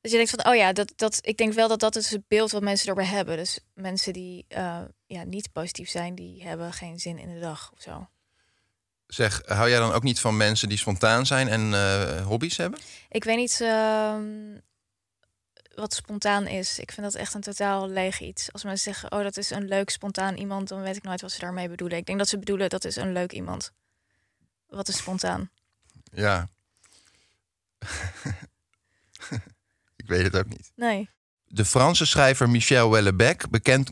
dus 0.00 0.10
je 0.10 0.16
denkt 0.16 0.30
van, 0.30 0.46
oh 0.52 0.56
ja, 0.56 0.72
dat, 0.72 0.92
dat, 0.96 1.18
ik 1.20 1.36
denk 1.36 1.52
wel 1.52 1.68
dat 1.68 1.80
dat 1.80 1.96
is 1.96 2.10
het 2.10 2.28
beeld 2.28 2.50
wat 2.50 2.62
mensen 2.62 2.88
erbij 2.88 3.04
hebben. 3.04 3.36
Dus 3.36 3.58
mensen 3.74 4.12
die 4.12 4.44
eh, 4.48 4.80
ja, 5.06 5.22
niet 5.24 5.52
positief 5.52 5.88
zijn, 5.90 6.14
die 6.14 6.42
hebben 6.44 6.72
geen 6.72 6.98
zin 6.98 7.18
in 7.18 7.34
de 7.34 7.40
dag 7.40 7.70
of 7.72 7.80
zo. 7.82 8.08
Zeg, 9.06 9.42
hou 9.44 9.68
jij 9.68 9.78
dan 9.78 9.92
ook 9.92 10.02
niet 10.02 10.20
van 10.20 10.36
mensen 10.36 10.68
die 10.68 10.78
spontaan 10.78 11.26
zijn 11.26 11.48
en 11.48 11.74
eh, 11.74 12.26
hobby's 12.26 12.56
hebben? 12.56 12.80
Ik 13.08 13.24
weet 13.24 13.36
niet 13.36 13.60
ehm, 13.60 14.58
wat 15.74 15.94
spontaan 15.94 16.46
is. 16.46 16.78
Ik 16.78 16.92
vind 16.92 17.06
dat 17.06 17.14
echt 17.14 17.34
een 17.34 17.40
totaal 17.40 17.88
leeg 17.88 18.20
iets. 18.20 18.52
Als 18.52 18.64
mensen 18.64 18.92
zeggen, 18.92 19.12
oh, 19.12 19.22
dat 19.22 19.36
is 19.36 19.50
een 19.50 19.68
leuk 19.68 19.90
spontaan 19.90 20.36
iemand, 20.36 20.68
dan 20.68 20.82
weet 20.82 20.96
ik 20.96 21.02
nooit 21.02 21.20
wat 21.20 21.32
ze 21.32 21.38
daarmee 21.38 21.68
bedoelen. 21.68 21.98
Ik 21.98 22.06
denk 22.06 22.18
dat 22.18 22.28
ze 22.28 22.38
bedoelen, 22.38 22.68
dat 22.68 22.84
is 22.84 22.96
een 22.96 23.12
leuk 23.12 23.32
iemand. 23.32 23.72
Wat 24.66 24.88
is 24.88 24.96
spontaan? 24.96 25.50
Ja. 26.12 26.48
ik 29.96 30.06
weet 30.06 30.22
het 30.22 30.36
ook 30.36 30.48
niet. 30.48 30.72
Nee. 30.74 31.10
de 31.44 31.64
Franse 31.64 32.06
schrijver 32.06 32.50
Michel 32.50 32.88
Houellebecq, 32.88 33.50
bekend 33.50 33.90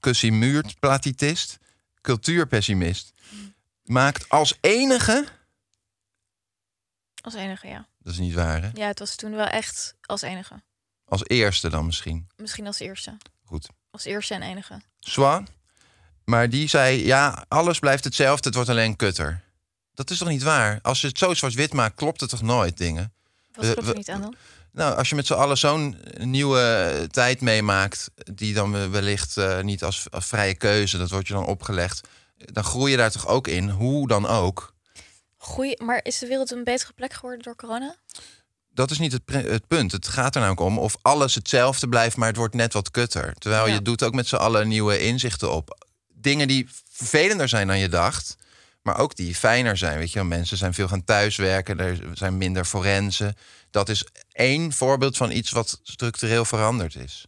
cussimuurplatitist, 0.00 1.58
cultuurpessimist, 2.00 3.12
maakt 3.90 4.28
als 4.28 4.58
enige... 4.60 5.26
Als 7.22 7.34
enige, 7.34 7.68
ja. 7.68 7.86
Dat 7.98 8.12
is 8.12 8.18
niet 8.18 8.34
waar, 8.34 8.62
hè? 8.62 8.70
Ja, 8.74 8.86
het 8.86 8.98
was 8.98 9.16
toen 9.16 9.34
wel 9.34 9.46
echt 9.46 9.94
als 10.02 10.22
enige. 10.22 10.62
Als 11.04 11.24
eerste 11.24 11.68
dan 11.68 11.86
misschien. 11.86 12.28
Misschien 12.36 12.66
als 12.66 12.78
eerste. 12.78 13.16
Goed. 13.44 13.68
Als 13.90 14.04
eerste 14.04 14.34
en 14.34 14.42
enige. 14.42 14.80
Swan. 14.98 15.48
Maar 16.24 16.48
die 16.48 16.68
zei, 16.68 17.04
ja, 17.04 17.44
alles 17.48 17.78
blijft 17.78 18.04
hetzelfde, 18.04 18.46
het 18.46 18.54
wordt 18.54 18.70
alleen 18.70 18.96
kutter. 18.96 19.42
Dat 19.94 20.10
is 20.10 20.18
toch 20.18 20.28
niet 20.28 20.42
waar? 20.42 20.78
Als 20.82 21.00
je 21.00 21.06
het 21.06 21.18
zo 21.18 21.34
zwart-wit 21.34 21.72
maakt, 21.72 21.94
klopt 21.94 22.20
het 22.20 22.30
toch 22.30 22.42
nooit, 22.42 22.76
dingen? 22.76 23.12
Wat 23.52 23.72
klopt 23.72 23.88
er 23.88 23.96
niet 23.96 24.10
aan 24.10 24.20
dan? 24.20 24.34
Nou, 24.72 24.96
als 24.96 25.08
je 25.08 25.14
met 25.14 25.26
z'n 25.26 25.32
allen 25.32 25.58
zo'n 25.58 25.98
nieuwe 26.18 27.06
tijd 27.10 27.40
meemaakt, 27.40 28.10
die 28.32 28.54
dan 28.54 28.90
wellicht 28.90 29.36
eh, 29.36 29.60
niet 29.60 29.84
als, 29.84 30.10
als 30.10 30.26
vrije 30.26 30.54
keuze, 30.54 30.98
dat 30.98 31.10
wordt 31.10 31.26
je 31.28 31.34
dan 31.34 31.46
opgelegd, 31.46 32.08
dan 32.44 32.64
groei 32.64 32.90
je 32.90 32.96
daar 32.96 33.10
toch 33.10 33.26
ook 33.26 33.48
in, 33.48 33.68
hoe 33.68 34.08
dan 34.08 34.26
ook. 34.26 34.74
Goeie, 35.36 35.82
maar 35.82 36.00
is 36.02 36.18
de 36.18 36.26
wereld 36.26 36.50
een 36.50 36.64
betere 36.64 36.92
plek 36.92 37.12
geworden 37.12 37.42
door 37.42 37.56
corona? 37.56 37.96
Dat 38.72 38.90
is 38.90 38.98
niet 38.98 39.12
het, 39.12 39.22
het 39.26 39.66
punt. 39.66 39.92
Het 39.92 40.08
gaat 40.08 40.34
er 40.34 40.40
namelijk 40.40 40.60
om 40.66 40.78
of 40.78 40.96
alles 41.02 41.34
hetzelfde 41.34 41.88
blijft, 41.88 42.16
maar 42.16 42.28
het 42.28 42.36
wordt 42.36 42.54
net 42.54 42.72
wat 42.72 42.90
kutter. 42.90 43.34
Terwijl 43.34 43.66
Ja. 43.66 43.74
je 43.74 43.82
doet 43.82 44.02
ook 44.02 44.14
met 44.14 44.26
z'n 44.26 44.36
allen 44.36 44.68
nieuwe 44.68 44.98
inzichten 44.98 45.52
op. 45.52 45.86
Dingen 46.08 46.48
die 46.48 46.68
vervelender 46.90 47.48
zijn 47.48 47.66
dan 47.66 47.78
je 47.78 47.88
dacht, 47.88 48.36
maar 48.82 48.98
ook 48.98 49.16
die 49.16 49.34
fijner 49.34 49.76
zijn. 49.76 49.98
Weet 49.98 50.12
je, 50.12 50.24
mensen 50.24 50.56
zijn 50.56 50.74
veel 50.74 50.88
gaan 50.88 51.04
thuiswerken, 51.04 51.78
er 51.80 51.98
zijn 52.14 52.38
minder 52.38 52.64
forensen. 52.64 53.34
Dat 53.70 53.88
is 53.88 54.04
één 54.32 54.72
voorbeeld 54.72 55.16
van 55.16 55.30
iets 55.30 55.50
wat 55.50 55.80
structureel 55.82 56.44
veranderd 56.44 56.94
is. 56.94 57.26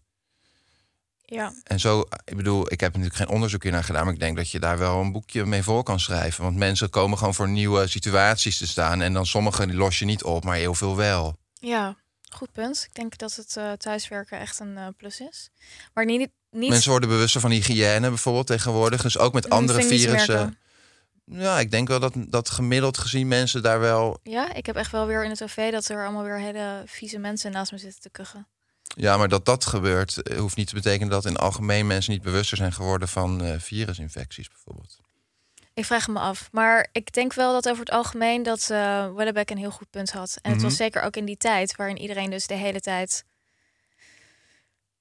Ja. 1.32 1.52
En 1.64 1.80
zo, 1.80 2.04
ik 2.24 2.36
bedoel, 2.36 2.72
ik 2.72 2.80
heb 2.80 2.92
natuurlijk 2.92 3.16
geen 3.16 3.28
onderzoek 3.28 3.62
hier 3.62 3.72
naar 3.72 3.84
gedaan, 3.84 4.04
maar 4.04 4.12
ik 4.12 4.20
denk 4.20 4.36
dat 4.36 4.50
je 4.50 4.58
daar 4.58 4.78
wel 4.78 5.00
een 5.00 5.12
boekje 5.12 5.44
mee 5.46 5.62
voor 5.62 5.82
kan 5.82 6.00
schrijven. 6.00 6.44
Want 6.44 6.56
mensen 6.56 6.90
komen 6.90 7.18
gewoon 7.18 7.34
voor 7.34 7.48
nieuwe 7.48 7.86
situaties 7.86 8.58
te 8.58 8.66
staan. 8.66 9.02
En 9.02 9.12
dan 9.12 9.26
sommige 9.26 9.74
los 9.74 9.98
je 9.98 10.04
niet 10.04 10.22
op, 10.22 10.44
maar 10.44 10.56
heel 10.56 10.74
veel 10.74 10.96
wel. 10.96 11.36
Ja, 11.52 11.96
goed 12.30 12.52
punt. 12.52 12.84
Ik 12.88 12.94
denk 12.94 13.18
dat 13.18 13.34
het 13.34 13.56
eh, 13.56 13.72
thuiswerken 13.72 14.38
echt 14.38 14.58
een 14.58 14.76
eh, 14.76 14.86
plus 14.96 15.20
is. 15.20 15.50
Maar 15.94 16.04
niet... 16.04 16.30
niet 16.50 16.70
Mensen 16.70 16.90
worden 16.90 17.08
bewuster 17.08 17.40
van 17.40 17.50
hygiëne 17.50 18.08
bijvoorbeeld 18.08 18.46
tegenwoordig. 18.46 19.02
Dus 19.02 19.18
ook 19.18 19.32
met 19.32 19.50
andere 19.50 19.82
virussen. 19.82 20.58
Ja, 21.24 21.58
ik 21.58 21.70
denk 21.70 21.88
wel 21.88 22.00
dat, 22.00 22.12
dat 22.16 22.50
gemiddeld 22.50 22.98
gezien 22.98 23.28
mensen 23.28 23.62
daar 23.62 23.80
wel. 23.80 24.18
Ja, 24.22 24.54
ik 24.54 24.66
heb 24.66 24.76
echt 24.76 24.92
wel 24.92 25.06
weer 25.06 25.24
in 25.24 25.30
het 25.30 25.42
OV 25.42 25.70
dat 25.70 25.88
er 25.88 26.04
allemaal 26.04 26.24
weer 26.24 26.38
hele 26.38 26.82
vieze 26.86 27.18
mensen 27.18 27.52
naast 27.52 27.72
me 27.72 27.78
zitten 27.78 28.00
te 28.00 28.10
kuchen. 28.10 28.46
Ja, 28.94 29.16
maar 29.16 29.28
dat 29.28 29.44
dat 29.44 29.64
gebeurt, 29.64 30.22
eh, 30.22 30.38
hoeft 30.38 30.56
niet 30.56 30.68
te 30.68 30.74
betekenen 30.74 31.08
dat 31.08 31.24
in 31.24 31.32
het 31.32 31.40
algemeen 31.40 31.86
mensen 31.86 32.12
niet 32.12 32.22
bewuster 32.22 32.56
zijn 32.56 32.72
geworden 32.72 33.08
van 33.08 33.42
eh, 33.44 33.58
virusinfecties 33.58 34.48
bijvoorbeeld. 34.48 34.98
Ik 35.74 35.84
vraag 35.84 36.08
me 36.08 36.18
af. 36.18 36.48
Maar 36.52 36.88
ik 36.92 37.12
denk 37.12 37.32
wel 37.34 37.52
dat 37.52 37.68
over 37.68 37.84
het 37.84 37.94
algemeen 37.94 38.42
dat 38.42 38.66
Wellebeck 39.16 39.50
een 39.50 39.58
heel 39.58 39.70
goed 39.70 39.90
punt 39.90 40.12
had. 40.12 40.38
En 40.42 40.52
het 40.52 40.62
was 40.62 40.72
Mhm. 40.72 40.82
zeker 40.82 41.02
ook 41.02 41.16
in 41.16 41.24
die 41.24 41.36
tijd 41.36 41.76
waarin 41.76 41.98
iedereen 41.98 42.30
dus 42.30 42.46
de 42.46 42.54
hele 42.54 42.80
tijd... 42.80 43.24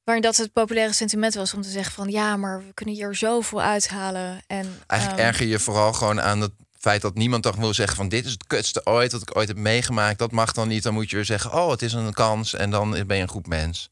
Waarin 0.03 0.23
dat 0.23 0.37
het 0.37 0.53
populaire 0.53 0.93
sentiment 0.93 1.33
was 1.33 1.53
om 1.53 1.61
te 1.61 1.69
zeggen 1.69 1.93
van... 1.93 2.09
ja, 2.09 2.37
maar 2.37 2.59
we 2.65 2.73
kunnen 2.73 2.95
hier 2.95 3.15
zoveel 3.15 3.61
uithalen. 3.61 4.41
En, 4.47 4.81
Eigenlijk 4.87 5.21
ehm, 5.21 5.29
erger 5.29 5.45
je 5.47 5.59
vooral 5.59 5.93
gewoon 5.93 6.21
aan 6.21 6.41
het 6.41 6.51
feit 6.81 7.01
dat 7.01 7.15
niemand 7.15 7.43
toch 7.43 7.55
wil 7.55 7.73
zeggen 7.73 7.95
van 7.95 8.09
dit 8.09 8.25
is 8.25 8.31
het 8.31 8.47
kutste 8.47 8.85
ooit 8.85 9.11
wat 9.11 9.21
ik 9.21 9.35
ooit 9.35 9.47
heb 9.47 9.57
meegemaakt. 9.57 10.19
Dat 10.19 10.31
mag 10.31 10.51
dan 10.51 10.67
niet. 10.67 10.83
Dan 10.83 10.93
moet 10.93 11.09
je 11.09 11.15
weer 11.15 11.25
zeggen, 11.25 11.53
oh, 11.53 11.69
het 11.69 11.81
is 11.81 11.93
een 11.93 12.13
kans 12.13 12.53
en 12.53 12.71
dan 12.71 12.91
ben 12.91 13.15
je 13.17 13.21
een 13.23 13.27
goed 13.27 13.47
mens. 13.47 13.89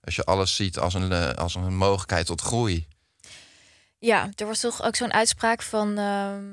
Als 0.00 0.16
je 0.16 0.24
alles 0.24 0.56
ziet 0.56 0.78
als 0.78 0.94
een, 0.94 1.12
eh, 1.12 1.30
als 1.30 1.54
een 1.54 1.76
mogelijkheid 1.76 2.26
tot 2.26 2.40
groei. 2.40 2.86
Ja, 3.98 4.30
er 4.34 4.46
was 4.46 4.60
toch 4.60 4.82
ook 4.82 4.96
zo'n 4.96 5.12
uitspraak 5.12 5.62
van... 5.62 5.98
ehm, 5.98 6.44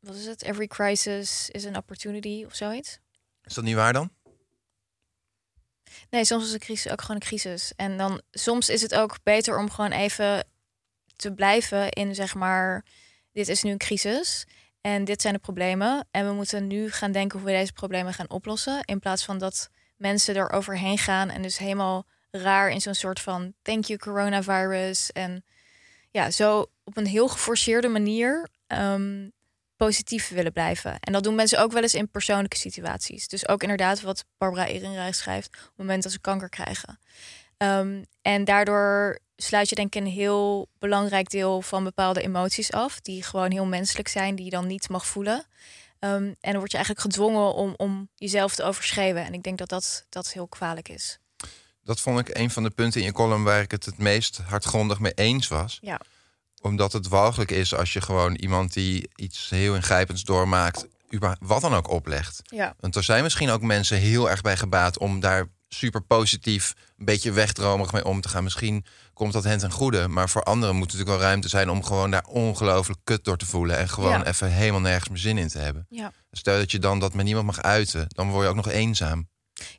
wat 0.00 0.14
is 0.14 0.26
het? 0.26 0.42
Every 0.42 0.66
crisis 0.66 1.48
is 1.50 1.66
an 1.66 1.76
opportunity 1.76 2.44
of 2.46 2.54
zoiets. 2.54 2.98
Is 3.42 3.54
dat 3.54 3.64
niet 3.64 3.74
waar 3.74 3.92
dan? 3.92 4.10
Nee, 6.10 6.24
soms 6.24 6.44
is 6.44 6.52
een 6.52 6.58
crisis 6.58 6.92
ook 6.92 7.00
gewoon 7.00 7.16
een 7.16 7.26
crisis. 7.26 7.72
En 7.76 7.96
dan 7.96 8.20
soms 8.30 8.68
is 8.68 8.82
het 8.82 8.94
ook 8.94 9.16
beter 9.22 9.58
om 9.58 9.70
gewoon 9.70 9.92
even 9.92 10.44
te 11.16 11.32
blijven 11.32 11.90
in 11.90 12.14
zeg 12.14 12.34
maar, 12.34 12.84
dit 13.38 13.48
is 13.48 13.62
nu 13.62 13.70
een 13.70 13.78
crisis 13.78 14.46
en 14.80 15.04
dit 15.04 15.20
zijn 15.22 15.34
de 15.34 15.40
problemen 15.40 16.08
en 16.10 16.26
we 16.26 16.32
moeten 16.32 16.66
nu 16.66 16.90
gaan 16.90 17.12
denken 17.12 17.38
hoe 17.38 17.48
we 17.48 17.54
deze 17.54 17.72
problemen 17.72 18.14
gaan 18.14 18.30
oplossen 18.30 18.84
in 18.84 18.98
plaats 18.98 19.24
van 19.24 19.38
dat 19.38 19.70
mensen 19.96 20.34
er 20.34 20.50
overheen 20.50 20.98
gaan 20.98 21.30
en 21.30 21.42
dus 21.42 21.58
helemaal 21.58 22.06
raar 22.30 22.70
in 22.70 22.80
zo'n 22.80 22.94
soort 22.94 23.20
van 23.20 23.52
thank 23.62 23.84
you 23.84 23.98
coronavirus 23.98 25.12
en 25.12 25.44
ja, 26.10 26.30
zo 26.30 26.66
op 26.84 26.96
een 26.96 27.06
heel 27.06 27.28
geforceerde 27.28 27.88
manier 27.88 28.48
ehm, 28.66 29.28
positief 29.76 30.28
willen 30.28 30.52
blijven. 30.52 31.00
En 31.00 31.12
dat 31.12 31.22
doen 31.22 31.34
mensen 31.34 31.60
ook 31.60 31.72
wel 31.72 31.82
eens 31.82 31.94
in 31.94 32.10
persoonlijke 32.10 32.56
situaties. 32.56 33.28
Dus 33.28 33.48
ook 33.48 33.62
inderdaad 33.62 34.00
wat 34.00 34.24
Barbara 34.38 34.66
Ehrenreich 34.66 35.14
schrijft... 35.14 35.48
op 35.48 35.54
het 35.54 35.76
moment 35.76 36.02
dat 36.02 36.12
ze 36.12 36.20
kanker 36.20 36.48
krijgen. 36.48 36.98
Um, 37.58 38.04
en 38.22 38.44
daardoor 38.44 39.18
sluit 39.42 39.68
je 39.68 39.74
denk 39.74 39.94
ik 39.94 40.02
een 40.02 40.08
heel 40.08 40.68
belangrijk 40.78 41.30
deel 41.30 41.62
van 41.62 41.84
bepaalde 41.84 42.22
emoties 42.22 42.72
af... 42.72 43.00
die 43.00 43.22
gewoon 43.22 43.50
heel 43.50 43.66
menselijk 43.66 44.08
zijn, 44.08 44.34
die 44.34 44.44
je 44.44 44.50
dan 44.50 44.66
niet 44.66 44.88
mag 44.88 45.06
voelen. 45.06 45.46
Um, 46.00 46.24
en 46.24 46.36
dan 46.40 46.58
word 46.58 46.70
je 46.70 46.76
eigenlijk 46.76 47.06
gedwongen 47.06 47.54
om, 47.54 47.74
om 47.76 48.08
jezelf 48.14 48.54
te 48.54 48.62
overschreeuwen. 48.62 49.24
En 49.24 49.34
ik 49.34 49.42
denk 49.42 49.58
dat 49.58 49.68
dat, 49.68 50.06
dat 50.08 50.32
heel 50.32 50.46
kwalijk 50.46 50.88
is. 50.88 51.18
Dat 51.82 52.00
vond 52.00 52.18
ik 52.18 52.36
een 52.36 52.50
van 52.50 52.62
de 52.62 52.70
punten 52.70 53.00
in 53.00 53.06
je 53.06 53.12
column 53.12 53.44
waar 53.44 53.60
ik 53.60 53.70
het 53.70 53.84
het 53.84 53.98
meest 53.98 54.38
hardgrondig 54.46 54.98
mee 54.98 55.12
eens 55.14 55.48
was. 55.48 55.78
Ja. 55.80 56.00
Omdat 56.60 56.92
het 56.92 57.08
walgelijk 57.08 57.50
is 57.50 57.74
als 57.74 57.92
je 57.92 58.00
gewoon 58.00 58.34
iemand 58.34 58.72
die 58.72 59.10
iets 59.14 59.50
heel 59.50 59.74
ingrijpends 59.74 60.24
doormaakt, 60.24 60.86
wat 61.40 61.60
dan 61.60 61.74
ook 61.74 61.90
oplegt. 61.90 62.40
Ja. 62.44 62.74
Want 62.80 62.96
er 62.96 63.04
zijn 63.04 63.22
misschien 63.22 63.50
ook 63.50 63.62
mensen 63.62 63.98
heel 63.98 64.30
erg 64.30 64.40
bij 64.40 64.56
gebaat 64.56 64.98
om 64.98 65.20
daar 65.20 65.48
super 65.68 66.00
positief, 66.02 66.74
een 66.98 67.04
beetje 67.04 67.32
wegdromerig 67.32 67.92
mee 67.92 68.04
om 68.04 68.20
te 68.20 68.28
gaan. 68.28 68.42
Misschien 68.44 68.84
komt 69.14 69.32
dat 69.32 69.44
hen 69.44 69.58
ten 69.58 69.70
goede. 69.70 70.08
Maar 70.08 70.28
voor 70.28 70.42
anderen 70.42 70.74
moet 70.76 70.84
natuurlijk 70.84 71.10
wel 71.10 71.20
ruimte 71.20 71.48
zijn 71.48 71.70
om 71.70 71.84
gewoon 71.84 72.10
daar 72.10 72.24
ongelooflijk 72.24 73.00
kut 73.04 73.24
door 73.24 73.36
te 73.36 73.46
voelen. 73.46 73.78
En 73.78 73.88
gewoon 73.88 74.10
Ja. 74.18 74.26
even 74.26 74.50
helemaal 74.52 74.80
nergens 74.80 75.08
meer 75.08 75.18
zin 75.18 75.38
in 75.38 75.48
te 75.48 75.58
hebben. 75.58 75.86
Ja. 75.88 76.12
Stel 76.30 76.58
dat 76.58 76.70
je 76.70 76.78
dan 76.78 76.98
dat 77.00 77.14
met 77.14 77.24
niemand 77.24 77.46
mag 77.46 77.62
uiten, 77.62 78.04
dan 78.08 78.30
word 78.30 78.42
je 78.44 78.48
ook 78.50 78.56
nog 78.56 78.68
eenzaam. 78.68 79.28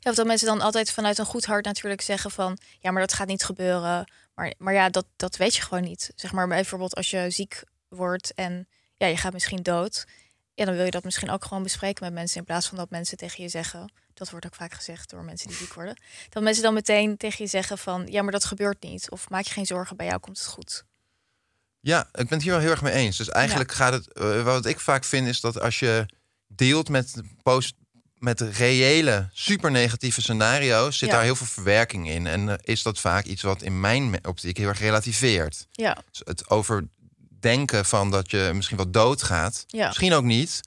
Ja, 0.00 0.10
of 0.10 0.16
dat 0.16 0.26
mensen 0.26 0.46
dan 0.46 0.60
altijd 0.60 0.90
vanuit 0.90 1.18
een 1.18 1.24
goed 1.24 1.44
hart 1.46 1.64
natuurlijk 1.64 2.02
zeggen 2.02 2.30
van... 2.30 2.58
ja, 2.78 2.90
maar 2.90 3.00
dat 3.00 3.12
gaat 3.12 3.26
niet 3.26 3.44
gebeuren. 3.44 4.12
Maar, 4.34 4.54
maar 4.58 4.74
ja, 4.74 4.88
dat, 4.88 5.06
dat 5.16 5.36
weet 5.36 5.54
je 5.54 5.62
gewoon 5.62 5.82
niet. 5.84 6.12
Zeg 6.14 6.32
maar 6.32 6.48
bijvoorbeeld 6.48 6.94
als 6.94 7.10
je 7.10 7.30
ziek 7.30 7.62
wordt 7.88 8.34
en 8.34 8.68
ja, 8.96 9.06
je 9.06 9.16
gaat 9.16 9.32
misschien 9.32 9.62
dood... 9.62 10.06
ja, 10.54 10.64
dan 10.64 10.74
wil 10.74 10.84
je 10.84 10.90
dat 10.90 11.04
misschien 11.04 11.30
ook 11.30 11.44
gewoon 11.44 11.62
bespreken 11.62 12.04
met 12.04 12.12
mensen... 12.12 12.38
in 12.38 12.44
plaats 12.44 12.66
van 12.68 12.76
dat 12.76 12.90
mensen 12.90 13.16
tegen 13.16 13.42
je 13.42 13.48
zeggen... 13.48 13.92
dat 14.14 14.30
wordt 14.30 14.46
ook 14.46 14.54
vaak 14.54 14.72
gezegd 14.72 15.10
door 15.10 15.24
mensen 15.24 15.48
die 15.48 15.56
ziek 15.56 15.74
worden... 15.74 16.00
dat 16.28 16.42
mensen 16.42 16.62
dan 16.62 16.74
meteen 16.74 17.16
tegen 17.16 17.44
je 17.44 17.50
zeggen 17.50 17.78
van... 17.78 18.06
ja, 18.06 18.22
maar 18.22 18.32
dat 18.32 18.44
gebeurt 18.44 18.82
niet. 18.82 19.10
Of 19.10 19.28
maak 19.28 19.44
je 19.44 19.52
geen 19.52 19.66
zorgen, 19.66 19.96
bij 19.96 20.06
jou 20.06 20.18
komt 20.18 20.38
het 20.38 20.46
goed. 20.46 20.84
Ja, 21.80 22.00
ik 22.00 22.10
ben 22.12 22.28
het 22.28 22.42
hier 22.42 22.52
wel 22.52 22.60
heel 22.60 22.70
erg 22.70 22.82
mee 22.82 22.92
eens. 22.92 23.16
Dus 23.16 23.28
eigenlijk 23.28 23.72
gaat 23.72 23.92
het. 23.92 24.12
eh, 24.12 24.42
wat 24.42 24.66
ik 24.66 24.80
vaak 24.80 25.04
vind 25.04 25.26
is 25.28 25.40
dat 25.40 25.60
als 25.60 25.78
je 25.78 26.06
dealt 26.46 26.88
met 26.88 27.14
post 27.42 27.74
met 28.14 28.40
reële, 28.40 29.28
super 29.32 29.70
negatieve 29.70 30.22
scenario's, 30.22 30.98
zit 30.98 31.08
Ja. 31.08 31.14
daar 31.14 31.24
heel 31.24 31.36
veel 31.36 31.46
verwerking 31.46 32.08
in. 32.08 32.26
En 32.26 32.48
eh, 32.48 32.54
is 32.62 32.82
dat 32.82 32.98
vaak 32.98 33.24
iets 33.24 33.42
wat 33.42 33.62
in 33.62 33.80
mijn 33.80 34.26
optiek 34.26 34.56
heel 34.56 34.68
erg 34.68 34.78
relativeert. 34.78 35.66
Ja. 35.70 36.02
Dus 36.10 36.20
het 36.24 36.48
overdenken 37.44 37.84
van 37.84 38.10
dat 38.10 38.30
je 38.30 38.50
misschien 38.54 38.76
wel 38.76 38.90
doodgaat, 38.90 39.64
Ja. 39.66 39.86
misschien 39.86 40.12
ook 40.12 40.24
niet, 40.24 40.60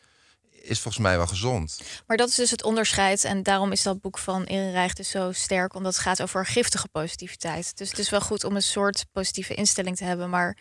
is 0.49 0.79
volgens 0.79 1.03
mij 1.03 1.17
wel 1.17 1.27
gezond. 1.27 1.79
Maar 2.07 2.17
dat 2.17 2.29
is 2.29 2.35
dus 2.35 2.51
het 2.51 2.63
onderscheid. 2.63 3.23
En 3.23 3.43
daarom 3.43 3.71
is 3.71 3.83
dat 3.83 4.01
boek 4.01 4.17
van 4.17 4.43
Ehrenreich 4.43 4.93
dus 4.93 5.09
zo 5.09 5.31
sterk. 5.31 5.75
Omdat 5.75 5.93
het 5.93 6.01
gaat 6.01 6.21
over 6.21 6.45
giftige 6.45 6.87
positiviteit. 6.87 7.77
Dus 7.77 7.89
het 7.89 7.99
is 7.99 8.09
wel 8.09 8.21
goed 8.21 8.43
om 8.43 8.55
een 8.55 8.61
soort 8.61 9.05
positieve 9.11 9.53
instelling 9.53 9.95
te 9.97 10.03
hebben. 10.03 10.29
Maar 10.29 10.57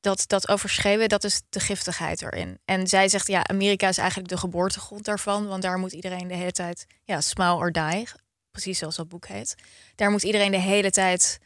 dat, 0.00 0.24
dat 0.26 0.48
overschreeuwen, 0.48 1.08
dat 1.08 1.24
is 1.24 1.42
de 1.48 1.60
giftigheid 1.60 2.22
erin. 2.22 2.58
En 2.64 2.86
zij 2.86 3.08
zegt, 3.08 3.26
ja, 3.26 3.44
Amerika 3.46 3.88
is 3.88 3.98
eigenlijk 3.98 4.28
de 4.28 4.36
geboortegrond 4.36 5.04
daarvan. 5.04 5.46
Want 5.46 5.62
daar 5.62 5.78
moet 5.78 5.92
iedereen 5.92 6.28
de 6.28 6.34
hele 6.34 6.52
tijd, 6.52 6.86
ja, 7.04 7.20
smile 7.20 7.54
or 7.54 7.72
die. 7.72 8.08
Precies 8.50 8.78
zoals 8.78 8.96
dat 8.96 9.08
boek 9.08 9.26
heet. 9.26 9.54
Daar 9.94 10.10
moet 10.10 10.22
iedereen 10.22 10.50
de 10.50 10.58
hele 10.60 10.90
tijd 10.90 11.38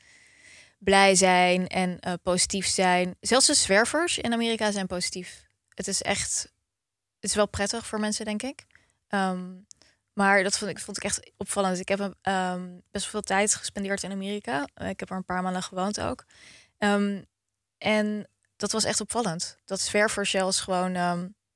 blij 0.79 1.15
zijn 1.15 1.67
en 1.67 2.01
eh, 2.01 2.13
positief 2.23 2.67
zijn. 2.67 3.17
Zelfs 3.21 3.47
de 3.47 3.55
zwervers 3.55 4.19
in 4.19 4.33
Amerika 4.33 4.71
zijn 4.71 4.87
positief. 4.87 5.45
Het 5.75 5.89
is 5.89 6.03
echt 6.03 6.55
het 7.21 7.31
is 7.31 7.35
wel 7.35 7.49
prettig 7.49 7.87
voor 7.87 8.01
mensen, 8.01 8.25
denk 8.25 8.43
ik. 8.43 8.67
Ehm, 9.09 9.55
maar 10.13 10.43
dat 10.43 10.59
vond 10.59 10.71
ik, 10.71 10.79
vond 10.79 10.97
ik 10.97 11.05
echt 11.05 11.33
opvallend. 11.37 11.79
Ik 11.79 11.89
heb 11.89 12.15
ehm, 12.23 12.69
best 12.91 13.07
veel 13.07 13.21
tijd 13.21 13.55
gespendeerd 13.55 14.03
in 14.03 14.11
Amerika. 14.11 14.69
Eh, 14.75 14.89
ik 14.89 15.01
heb 15.01 15.11
er 15.11 15.17
een 15.17 15.25
paar 15.25 15.43
maanden 15.43 15.63
gewoond 15.63 16.01
ook. 16.01 16.25
Ehm, 16.79 17.23
en 17.79 18.29
dat 18.57 18.73
was 18.73 18.85
echt 18.85 19.01
opvallend. 19.01 19.59
Dat 19.65 19.81
zwervers 19.81 20.31
zelfs 20.31 20.61
gewoon... 20.61 20.93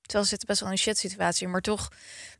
terwijl 0.00 0.24
ze 0.24 0.24
zitten 0.24 0.48
best 0.48 0.60
wel 0.60 0.70
een 0.70 0.78
shit 0.78 0.98
situatie. 0.98 1.48
Maar 1.48 1.60
toch, 1.60 1.88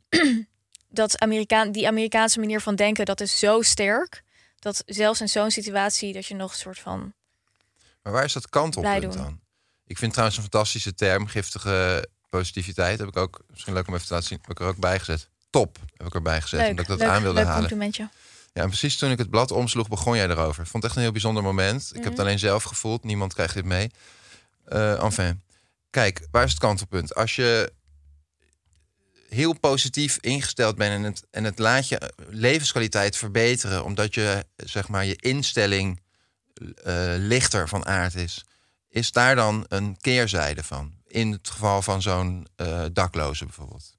dat 0.89 1.19
Amerikaan, 1.19 1.71
die 1.71 1.87
Amerikaanse 1.87 2.39
manier 2.39 2.61
van 2.61 2.75
denken... 2.75 3.05
dat 3.05 3.21
is 3.21 3.39
zo 3.39 3.61
sterk... 3.61 4.23
dat 4.61 4.83
zelfs 4.85 5.21
in 5.21 5.27
zo'n 5.29 5.51
situatie 5.51 6.13
dat 6.13 6.25
je 6.25 6.35
nog 6.35 6.51
een 6.51 6.57
soort 6.57 6.79
van. 6.79 7.13
Maar 8.03 8.13
waar 8.13 8.23
is 8.23 8.33
dat 8.33 8.49
kantelpunt 8.49 9.13
dan? 9.13 9.39
Ik 9.85 9.97
vind 9.97 10.11
trouwens 10.11 10.37
een 10.37 10.43
fantastische 10.49 10.93
term, 10.93 11.27
giftige 11.27 12.07
positiviteit. 12.29 12.99
Heb 12.99 13.07
ik 13.07 13.17
ook, 13.17 13.39
misschien 13.49 13.73
leuk 13.73 13.87
om 13.87 13.93
even 13.93 14.07
te 14.07 14.13
laten 14.13 14.27
zien, 14.27 14.37
heb 14.41 14.51
ik 14.51 14.59
er 14.59 14.67
ook 14.67 14.77
bij 14.77 14.99
gezet. 14.99 15.29
Top 15.49 15.77
heb 15.97 16.07
ik 16.07 16.13
erbij 16.13 16.41
gezet, 16.41 16.59
leuk, 16.59 16.69
omdat 16.69 16.83
ik 16.85 16.91
dat 16.91 16.99
leuk, 16.99 17.07
aan 17.09 17.21
wilde 17.21 17.37
leuk 17.37 17.45
halen. 17.47 17.59
complimentje. 17.59 18.09
Ja, 18.53 18.61
en 18.61 18.67
precies 18.67 18.97
toen 18.97 19.11
ik 19.11 19.17
het 19.17 19.29
blad 19.29 19.51
omsloeg, 19.51 19.87
begon 19.87 20.15
jij 20.15 20.29
erover. 20.29 20.63
Ik 20.63 20.69
vond 20.69 20.73
het 20.73 20.83
echt 20.83 20.95
een 20.95 21.01
heel 21.01 21.11
bijzonder 21.11 21.43
moment. 21.43 21.81
Ik 21.89 21.93
heb 21.95 22.03
het 22.03 22.13
Mhm. 22.13 22.21
alleen 22.21 22.39
zelf 22.39 22.63
gevoeld, 22.63 23.03
niemand 23.03 23.33
krijgt 23.33 23.53
dit 23.53 23.65
mee. 23.65 23.91
Eh 24.65 25.03
enfin, 25.03 25.41
kijk, 25.89 26.27
waar 26.31 26.43
is 26.43 26.49
het 26.51 26.59
kantelpunt? 26.59 27.15
Als 27.15 27.35
je 27.35 27.73
heel 29.33 29.59
positief 29.59 30.17
ingesteld 30.21 30.75
bent 30.75 30.93
en 30.93 31.03
het, 31.03 31.27
en 31.31 31.43
het 31.43 31.59
laat 31.59 31.87
je 31.87 32.13
levenskwaliteit 32.29 33.17
verbeteren, 33.17 33.83
omdat 33.83 34.13
je 34.13 34.45
zeg 34.55 34.87
maar 34.87 35.05
je 35.05 35.15
instelling 35.15 36.01
eh, 36.83 37.13
lichter 37.17 37.67
van 37.67 37.85
aard 37.85 38.15
is, 38.15 38.45
is 38.89 39.11
daar 39.11 39.35
dan 39.35 39.65
een 39.67 39.97
keerzijde 40.01 40.63
van? 40.63 40.93
In 41.07 41.31
het 41.31 41.49
geval 41.49 41.81
van 41.81 42.01
zo'n 42.01 42.47
eh, 42.55 42.85
dakloze 42.93 43.45
bijvoorbeeld. 43.45 43.97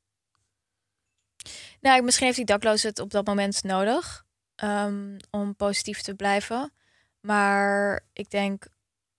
Nou, 1.81 2.03
misschien 2.03 2.27
heeft 2.27 2.39
die 2.39 2.47
dakloze 2.47 2.87
het 2.87 2.99
op 2.99 3.11
dat 3.11 3.27
moment 3.27 3.63
nodig 3.63 4.25
ehm, 4.55 5.17
om 5.31 5.57
positief 5.57 6.01
te 6.01 6.15
blijven. 6.15 6.73
Maar 7.21 8.01
ik 8.13 8.31
denk 8.31 8.67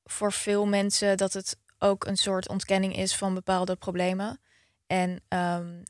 voor 0.03 0.33
veel 0.33 0.65
mensen 0.65 1.17
dat 1.17 1.33
het 1.33 1.57
ook 1.79 2.05
een 2.05 2.17
soort 2.17 2.49
ontkenning 2.49 2.97
is 2.97 3.15
van 3.15 3.33
bepaalde 3.33 3.75
problemen. 3.75 4.39
En 4.87 5.21
ehm, 5.27 5.81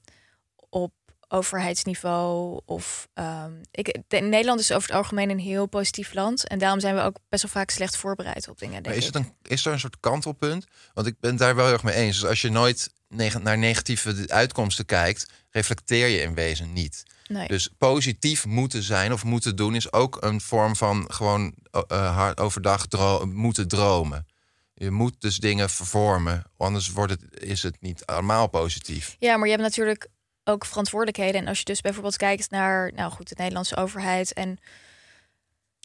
op 0.74 0.92
overheidsniveau 1.28 2.62
of 2.66 3.08
ehm, 3.14 3.52
ik, 3.72 3.98
de- 4.08 4.18
Nederland 4.20 4.60
is 4.60 4.72
over 4.72 4.88
het 4.90 4.98
algemeen 4.98 5.30
een 5.30 5.40
heel 5.40 5.66
positief 5.66 6.14
land 6.14 6.48
en 6.48 6.60
daarom 6.60 6.80
zijn 6.80 6.96
we 6.96 7.02
ook 7.02 7.18
best 7.30 7.44
wel 7.44 7.52
vaak 7.52 7.70
slecht 7.70 7.98
voorbereid 7.98 8.48
op 8.48 8.60
dingen. 8.60 8.84
Denk 8.84 8.96
is, 8.96 9.08
ik. 9.08 9.14
het 9.14 9.24
een, 9.26 9.34
is 9.42 9.66
er 9.66 9.72
een 9.72 9.80
soort 9.80 10.00
kantelpunt? 10.00 10.66
Want 10.94 11.08
ik 11.08 11.20
ben 11.20 11.36
daar 11.36 11.56
wel 11.56 11.66
heel 11.66 11.74
erg 11.74 11.84
mee 11.84 11.96
eens. 11.96 12.20
Dus 12.20 12.30
als 12.30 12.42
je 12.42 12.50
nooit 12.50 12.94
neg- 13.08 13.42
naar 13.42 13.58
negatieve 13.58 14.24
uitkomsten 14.28 14.86
kijkt, 14.86 15.26
reflecteer 15.50 16.08
je 16.08 16.22
in 16.22 16.34
wezen 16.34 16.74
niet. 16.74 17.04
Nee. 17.28 17.48
Dus 17.48 17.70
positief 17.78 18.46
moeten 18.46 18.84
zijn 18.84 19.14
of 19.14 19.24
moeten 19.24 19.56
doen 19.56 19.76
is 19.76 19.92
ook 19.94 20.18
een 20.22 20.42
vorm 20.42 20.76
van 20.76 21.06
gewoon 21.14 21.54
eh, 21.72 22.16
hard 22.16 22.40
overdag 22.40 22.86
dro- 22.88 23.26
moeten 23.26 23.68
dromen. 23.68 24.28
Je 24.74 24.92
moet 24.92 25.16
dus 25.22 25.38
dingen 25.38 25.70
vervormen, 25.70 26.44
anders 26.58 26.90
wordt 26.90 27.12
het, 27.12 27.44
is 27.44 27.64
het 27.64 27.78
niet 27.82 28.06
allemaal 28.06 28.48
positief. 28.48 29.16
Ja, 29.20 29.36
maar 29.38 29.46
je 29.46 29.52
hebt 29.52 29.64
natuurlijk 29.64 30.08
ook 30.44 30.66
verantwoordelijkheden. 30.66 31.42
En 31.42 31.48
als 31.48 31.60
je 31.60 31.66
dus 31.66 31.82
bijvoorbeeld 31.82 32.18
kijkt 32.18 32.50
naar, 32.50 32.92
nou 32.96 33.12
goed, 33.12 33.30
de 33.30 33.36
Nederlandse 33.38 33.76
overheid. 33.76 34.34
En 34.34 34.58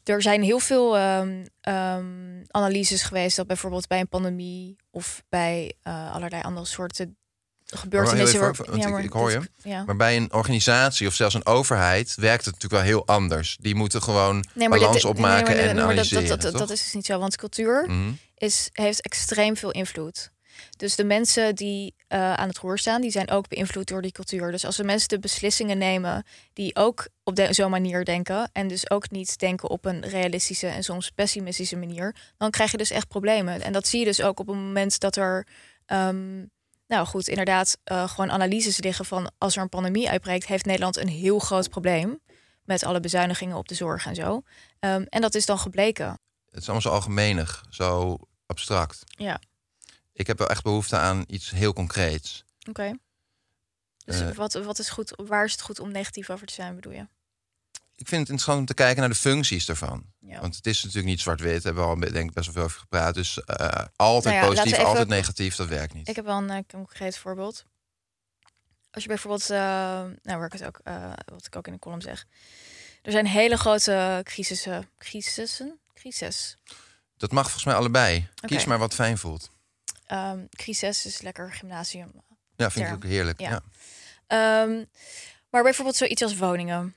er 0.03 0.21
zijn 0.21 0.43
heel 0.43 0.59
veel 0.59 0.97
ehm, 0.97 1.45
ehm, 1.61 2.41
analyses 2.47 3.01
geweest 3.03 3.35
dat 3.35 3.47
bijvoorbeeld 3.47 3.87
bij 3.87 3.99
een 3.99 4.07
pandemie 4.07 4.75
of 4.91 5.23
bij 5.29 5.73
eh, 5.81 6.13
allerlei 6.13 6.41
andere 6.41 6.65
soorten 6.65 7.17
Maar 7.69 7.79
gebeurtenissen. 7.79 8.39
even, 8.49 8.65
waar- 8.65 8.77
ja, 8.77 8.89
maar 8.89 9.03
ik 9.03 9.11
hoor 9.13 9.31
je. 9.31 9.41
Ja. 9.63 9.83
Maar 9.83 9.95
bij 9.95 10.17
een 10.17 10.33
organisatie 10.33 11.07
of 11.07 11.13
zelfs 11.13 11.33
een 11.35 11.45
overheid 11.45 12.15
werkt 12.15 12.45
het 12.45 12.53
natuurlijk 12.53 12.81
wel 12.83 12.91
heel 12.91 13.07
anders. 13.07 13.57
Die 13.61 13.75
moeten 13.75 14.01
gewoon 14.01 14.45
Nee, 14.53 14.69
maar 14.69 14.79
balans 14.79 14.95
dit- 14.95 15.03
nee, 15.03 15.11
opmaken 15.13 15.43
maar 15.43 15.55
en 15.55 15.65
maar 15.65 15.75
dat- 15.75 15.83
analyseren. 15.83 16.27
Dat, 16.39 16.41
dat, 16.57 16.69
is 16.69 16.83
dus 16.83 16.93
niet 16.93 17.05
zo, 17.05 17.19
want 17.19 17.35
cultuur 17.35 17.83
Mhm. 17.87 18.11
is, 18.35 18.69
heeft 18.71 19.01
extreem 19.01 19.57
veel 19.57 19.71
invloed. 19.71 20.31
Dus 20.77 20.95
de 20.95 21.03
mensen 21.03 21.55
die 21.55 21.93
eh, 22.07 22.33
aan 22.33 22.47
het 22.47 22.57
roer 22.57 22.77
staan, 22.77 23.01
die 23.01 23.11
zijn 23.11 23.29
ook 23.29 23.47
beïnvloed 23.47 23.87
door 23.87 24.01
die 24.01 24.11
cultuur. 24.11 24.51
Dus 24.51 24.65
als 24.65 24.75
de 24.75 24.83
mensen 24.83 25.09
de 25.09 25.19
beslissingen 25.19 25.77
nemen 25.77 26.23
die 26.53 26.75
ook 26.75 27.07
op 27.23 27.47
zo'n 27.49 27.69
manier 27.69 28.05
denken... 28.05 28.49
en 28.53 28.67
dus 28.67 28.89
ook 28.89 29.09
niet 29.09 29.39
denken 29.39 29.69
op 29.69 29.85
een 29.85 30.01
realistische 30.01 30.67
en 30.67 30.83
soms 30.83 31.09
pessimistische 31.09 31.77
manier... 31.77 32.15
dan 32.37 32.51
krijg 32.51 32.71
je 32.71 32.77
dus 32.77 32.91
echt 32.91 33.07
problemen. 33.07 33.61
En 33.61 33.73
dat 33.73 33.87
zie 33.87 33.99
je 33.99 34.05
dus 34.05 34.21
ook 34.21 34.39
op 34.39 34.47
het 34.47 34.55
moment 34.55 34.99
dat 34.99 35.15
er... 35.15 35.47
ehm, 35.85 36.45
nou 36.87 37.05
goed, 37.05 37.27
inderdaad, 37.27 37.77
eh, 37.83 38.09
gewoon 38.09 38.31
analyses 38.31 38.79
liggen 38.79 39.05
van... 39.05 39.31
als 39.37 39.55
er 39.55 39.61
een 39.61 39.69
pandemie 39.69 40.09
uitbreekt, 40.09 40.47
heeft 40.47 40.65
Nederland 40.65 40.97
een 40.97 41.07
heel 41.07 41.39
groot 41.39 41.69
probleem... 41.69 42.19
met 42.63 42.83
alle 42.83 42.99
bezuinigingen 42.99 43.57
op 43.57 43.67
de 43.67 43.75
zorg 43.75 44.05
en 44.05 44.15
zo. 44.15 44.41
Ehm, 44.79 45.05
en 45.09 45.21
dat 45.21 45.35
is 45.35 45.45
dan 45.45 45.59
gebleken. 45.59 46.19
Het 46.45 46.61
is 46.61 46.63
allemaal 46.63 46.81
zo 46.81 46.89
algemenig, 46.89 47.63
zo 47.69 48.17
abstract. 48.45 49.03
Ja, 49.07 49.39
Ik 50.19 50.27
heb 50.27 50.37
wel 50.37 50.47
echt 50.49 50.63
behoefte 50.63 50.97
aan 50.97 51.23
iets 51.27 51.49
heel 51.51 51.73
concreets. 51.73 52.43
oké. 52.69 52.93
Dus 54.05 54.19
Eh. 54.19 54.31
wat, 54.31 54.53
wat 54.53 54.79
is 54.79 54.89
goed, 54.89 55.13
waar 55.15 55.45
is 55.45 55.51
het 55.51 55.61
goed 55.61 55.79
om 55.79 55.91
negatief 55.91 56.29
over 56.29 56.47
te 56.47 56.53
zijn, 56.53 56.75
bedoel 56.75 56.93
je? 56.93 57.07
Ik 57.95 58.07
vind 58.07 58.21
het 58.21 58.29
interessant 58.29 58.59
om 58.59 58.65
te 58.65 58.73
kijken 58.73 58.99
naar 58.99 59.09
de 59.09 59.15
functies 59.15 59.69
ervan. 59.69 60.05
Ja. 60.19 60.39
Want 60.41 60.55
het 60.55 60.65
is 60.67 60.77
natuurlijk 60.83 61.07
niet 61.09 61.19
zwart-wit. 61.21 61.63
Hebben 61.63 61.83
we 61.83 61.89
al 61.89 61.99
denk 61.99 62.29
ik 62.29 62.33
best 62.33 62.45
wel 62.45 62.53
veel 62.55 62.63
over 62.63 62.79
gepraat. 62.79 63.13
Dus 63.13 63.43
eh, 63.43 63.85
altijd 63.95 64.33
Nou 64.35 64.45
ja, 64.45 64.49
positief, 64.49 64.73
even- 64.73 64.85
altijd 64.85 65.07
negatief, 65.07 65.55
dat 65.55 65.67
werkt 65.67 65.93
niet. 65.93 66.07
Ik 66.07 66.15
heb 66.15 66.25
wel 66.25 66.37
een 66.37 66.49
eh, 66.49 66.63
concreet 66.67 67.17
voorbeeld. 67.17 67.63
Als 68.91 69.03
je 69.03 69.09
bijvoorbeeld, 69.09 69.47
nou 69.47 70.37
waar 70.37 70.45
ik 70.45 70.51
het 70.53 70.65
ook, 70.65 70.79
wat 71.25 71.45
ik 71.45 71.55
ook 71.55 71.67
in 71.67 71.73
de 71.73 71.79
column 71.79 72.01
zeg. 72.01 72.25
Er 73.01 73.11
zijn 73.11 73.27
hele 73.27 73.57
grote 73.57 74.21
crisissen, 74.23 74.89
crisissen, 74.97 75.79
crisis. 75.93 76.57
Dat 77.17 77.31
mag 77.31 77.43
volgens 77.43 77.65
mij 77.65 77.75
allebei. 77.75 78.27
Kies 78.45 78.65
maar 78.65 78.77
wat 78.79 78.93
fijn 78.93 79.17
voelt. 79.17 79.49
Ehm 80.09 80.45
crisis 80.49 81.05
is 81.05 81.21
lekker 81.21 81.53
gymnasium. 81.53 82.11
Ja, 82.55 82.71
vind 82.71 82.87
ik 82.87 82.93
ook 82.93 83.03
heerlijk. 83.03 83.39
Ja. 83.39 83.49
Ja. 83.49 83.61
Ehm, 84.27 84.83
maar 85.49 85.63
bijvoorbeeld 85.63 85.95
zoiets 85.95 86.21
als 86.21 86.35
woningen. 86.35 86.95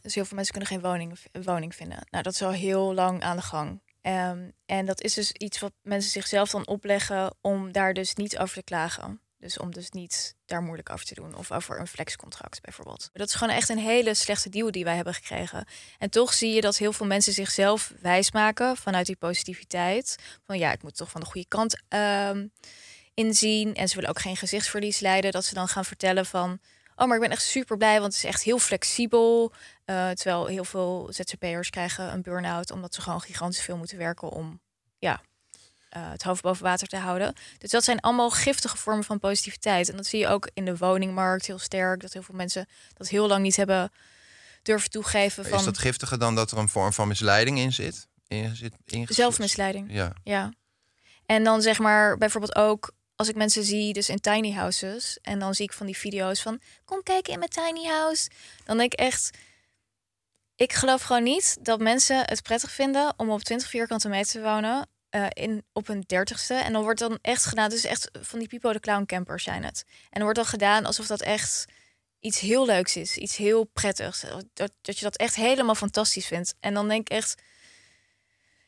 Dus 0.00 0.14
heel 0.14 0.24
veel 0.24 0.36
mensen 0.36 0.54
kunnen 0.54 0.70
geen 0.70 0.90
woning, 0.90 1.18
woning 1.32 1.74
vinden. 1.74 2.06
Nou, 2.10 2.22
dat 2.22 2.32
is 2.32 2.42
al 2.42 2.50
heel 2.50 2.94
lang 2.94 3.22
aan 3.22 3.36
de 3.36 3.42
gang. 3.42 3.80
Ehm, 4.00 4.50
en 4.66 4.86
dat 4.86 5.02
is 5.02 5.14
dus 5.14 5.32
iets 5.32 5.58
wat 5.58 5.72
mensen 5.82 6.10
zichzelf 6.10 6.50
dan 6.50 6.66
opleggen 6.66 7.34
om 7.40 7.72
daar 7.72 7.94
dus 7.94 8.14
niet 8.14 8.38
over 8.38 8.54
te 8.54 8.62
klagen. 8.62 9.20
Dus 9.42 9.58
om 9.58 9.72
dus 9.72 9.90
niet 9.90 10.34
daar 10.46 10.62
moeilijk 10.62 10.90
over 10.90 11.06
te 11.06 11.14
doen. 11.14 11.34
Of 11.34 11.52
over 11.52 11.80
een 11.80 11.86
flexcontract 11.86 12.60
bijvoorbeeld. 12.60 13.10
Dat 13.12 13.28
is 13.28 13.34
gewoon 13.34 13.54
echt 13.54 13.68
een 13.68 13.78
hele 13.78 14.14
slechte 14.14 14.48
deal 14.48 14.70
die 14.70 14.84
wij 14.84 14.94
hebben 14.94 15.14
gekregen. 15.14 15.66
En 15.98 16.10
toch 16.10 16.32
zie 16.32 16.54
je 16.54 16.60
dat 16.60 16.76
heel 16.76 16.92
veel 16.92 17.06
mensen 17.06 17.32
zichzelf 17.32 17.92
wijsmaken 18.00 18.76
vanuit 18.76 19.06
die 19.06 19.16
positiviteit. 19.16 20.16
Van 20.44 20.58
ja, 20.58 20.72
ik 20.72 20.82
moet 20.82 20.96
toch 20.96 21.10
van 21.10 21.20
de 21.20 21.26
goede 21.26 21.48
kant 21.48 21.82
ehm, 21.88 22.46
inzien. 23.14 23.74
En 23.74 23.88
ze 23.88 23.94
willen 23.94 24.10
ook 24.10 24.20
geen 24.20 24.36
gezichtsverlies 24.36 25.00
leiden. 25.00 25.32
Dat 25.32 25.44
ze 25.44 25.54
dan 25.54 25.68
gaan 25.68 25.84
vertellen 25.84 26.26
van... 26.26 26.58
Oh, 26.96 27.06
maar 27.06 27.16
ik 27.16 27.22
ben 27.22 27.30
echt 27.30 27.42
super 27.42 27.76
blij, 27.76 28.00
want 28.00 28.14
het 28.14 28.22
is 28.22 28.28
echt 28.28 28.42
heel 28.42 28.58
flexibel. 28.58 29.52
Eh, 29.84 30.10
terwijl 30.10 30.46
heel 30.46 30.64
veel 30.64 31.08
ZZP'ers 31.10 31.70
krijgen 31.70 32.12
een 32.12 32.22
burn-out... 32.22 32.70
omdat 32.70 32.94
ze 32.94 33.00
gewoon 33.00 33.20
gigantisch 33.20 33.62
veel 33.62 33.76
moeten 33.76 33.98
werken 33.98 34.28
om 34.28 34.60
ja, 34.98 35.20
eh, 35.92 36.10
het 36.10 36.22
hoofd 36.22 36.42
boven 36.42 36.64
water 36.64 36.88
te 36.88 36.96
houden. 36.96 37.34
Dus 37.58 37.70
dat 37.70 37.84
zijn 37.84 38.00
allemaal 38.00 38.30
giftige 38.30 38.76
vormen 38.76 39.04
van 39.04 39.18
positiviteit. 39.18 39.88
En 39.88 39.96
dat 39.96 40.06
zie 40.06 40.18
je 40.18 40.28
ook 40.28 40.50
in 40.54 40.64
de 40.64 40.76
woningmarkt 40.76 41.46
heel 41.46 41.58
sterk. 41.58 42.00
Dat 42.00 42.12
heel 42.12 42.22
veel 42.22 42.34
mensen 42.34 42.68
dat 42.94 43.08
heel 43.08 43.28
lang 43.28 43.42
niet 43.42 43.56
hebben 43.56 43.92
durven 44.62 44.90
toegeven. 44.90 45.44
Van 45.44 45.58
Is 45.58 45.64
dat 45.64 45.78
giftiger 45.78 46.18
dan 46.18 46.34
dat 46.34 46.50
er 46.50 46.58
een 46.58 46.68
vorm 46.68 46.92
van 46.92 47.08
misleiding 47.08 47.58
in 47.58 47.72
zit? 47.72 48.08
In 48.28 48.56
zit 48.56 48.74
ingesloten? 48.84 49.14
zelfmisleiding. 49.14 49.92
Ja. 49.92 50.12
Ja. 50.24 50.52
En 51.26 51.44
dan 51.44 51.62
zeg 51.62 51.78
maar 51.78 52.18
bijvoorbeeld 52.18 52.56
ook 52.56 52.92
als 53.16 53.28
ik 53.28 53.36
mensen 53.36 53.64
zie, 53.64 53.92
dus 53.92 54.08
in 54.08 54.20
tiny 54.20 54.52
houses, 54.52 55.18
en 55.22 55.38
dan 55.38 55.54
zie 55.54 55.64
ik 55.64 55.72
van 55.72 55.86
die 55.86 55.96
video's 55.96 56.42
van 56.42 56.60
kom 56.84 57.02
kijken 57.02 57.32
in 57.32 57.38
mijn 57.38 57.50
tiny 57.50 57.86
house, 57.86 58.30
dan 58.64 58.78
denk 58.78 58.92
ik 58.92 58.98
echt, 58.98 59.38
ik 60.56 60.72
geloof 60.72 61.02
gewoon 61.02 61.22
niet 61.22 61.56
dat 61.60 61.80
mensen 61.80 62.16
het 62.26 62.42
prettig 62.42 62.70
vinden 62.70 63.14
om 63.16 63.30
op 63.30 63.42
20 63.42 63.68
vierkante 63.68 64.08
meter 64.08 64.32
te 64.32 64.40
wonen. 64.40 64.88
Eh, 65.12 65.26
in, 65.32 65.64
op 65.72 65.88
een 65.88 66.00
dertigste. 66.06 66.54
En 66.54 66.72
dan 66.72 66.82
wordt 66.82 66.98
dan 66.98 67.18
echt 67.22 67.44
gedaan. 67.44 67.70
Dus 67.70 67.84
echt 67.84 68.10
van 68.20 68.38
die 68.38 68.48
Pipo 68.48 68.72
de 68.72 68.80
Clown 68.80 69.04
campers 69.04 69.44
zijn 69.44 69.64
het. 69.64 69.84
En 69.86 70.08
dan 70.10 70.22
wordt 70.22 70.38
dan 70.38 70.46
gedaan 70.46 70.84
alsof 70.84 71.06
dat 71.06 71.20
echt 71.20 71.64
iets 72.20 72.38
heel 72.38 72.66
leuks 72.66 72.96
is. 72.96 73.16
Iets 73.16 73.36
heel 73.36 73.64
prettigs. 73.64 74.24
Dat, 74.52 74.72
dat 74.80 74.98
je 74.98 75.04
dat 75.04 75.16
echt 75.16 75.34
helemaal 75.34 75.74
fantastisch 75.74 76.26
vindt. 76.26 76.54
En 76.60 76.74
dan 76.74 76.88
denk 76.88 77.08
ik 77.08 77.16
echt. 77.16 77.42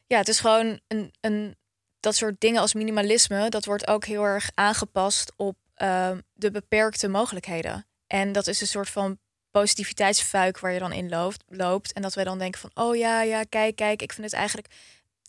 Ja, 0.06 0.18
het 0.18 0.28
is 0.28 0.40
gewoon 0.40 0.80
een, 0.88 1.14
een, 1.20 1.56
dat 2.00 2.16
soort 2.16 2.40
dingen 2.40 2.60
als 2.60 2.74
minimalisme. 2.74 3.48
Dat 3.48 3.64
wordt 3.64 3.86
ook 3.86 4.04
heel 4.04 4.24
erg 4.24 4.50
aangepast 4.54 5.32
op 5.36 5.56
ehm, 5.74 6.20
de 6.32 6.50
beperkte 6.50 7.08
mogelijkheden. 7.08 7.86
En 8.06 8.32
dat 8.32 8.46
is 8.46 8.60
een 8.60 8.66
soort 8.66 8.90
van 8.90 9.18
positiviteitsfuik 9.50 10.58
waar 10.58 10.72
je 10.72 10.78
dan 10.78 10.92
in 10.92 11.08
loopt, 11.08 11.44
loopt. 11.46 11.92
En 11.92 12.02
dat 12.02 12.14
wij 12.14 12.24
dan 12.24 12.38
denken 12.38 12.60
van, 12.60 12.70
oh 12.74 12.96
ja, 12.96 13.22
ja, 13.22 13.42
kijk, 13.48 13.76
kijk, 13.76 14.02
ik 14.02 14.12
vind 14.12 14.26
het 14.26 14.34
eigenlijk... 14.34 14.68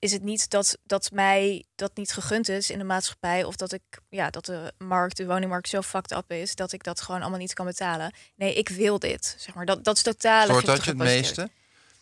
Is 0.05 0.11
het 0.11 0.23
niet 0.23 0.49
dat, 0.49 0.77
dat 0.83 1.11
mij 1.11 1.63
dat 1.75 1.91
niet 1.95 2.11
gegund 2.11 2.49
is 2.49 2.69
in 2.69 2.77
de 2.77 2.83
maatschappij... 2.83 3.43
of 3.43 3.55
dat 3.55 3.71
ik, 3.71 3.81
ja, 4.09 4.29
dat 4.29 4.45
de 4.45 4.73
markt, 4.77 5.17
de 5.17 5.25
woningmarkt 5.25 5.69
zo 5.69 5.81
fucked 5.81 6.11
up 6.11 6.31
is... 6.31 6.55
dat 6.55 6.71
ik 6.71 6.83
dat 6.83 7.01
gewoon 7.01 7.21
allemaal 7.21 7.39
niet 7.39 7.53
kan 7.53 7.65
betalen. 7.65 8.13
Nee, 8.35 8.53
ik 8.53 8.69
wil 8.69 8.99
dit, 8.99 9.35
zeg 9.37 9.55
maar. 9.55 9.65
Dat, 9.65 9.83
dat 9.83 9.95
is 9.95 10.01
totale 10.03 10.51
Soort 10.51 10.65
dat 10.65 10.83
je 10.83 10.89
het 10.89 10.97
meeste? 10.99 11.49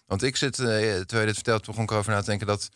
Want 0.05 0.23
ik 0.23 0.35
zit, 0.35 0.59
eh, 0.59 0.65
terwijl 0.65 1.19
je 1.19 1.25
dit 1.25 1.33
vertelt, 1.35 1.65
begon 1.65 1.83
ik 1.83 1.91
erover 1.91 2.11
na 2.11 2.19
te 2.19 2.25
denken 2.25 2.47
dat 2.47 2.69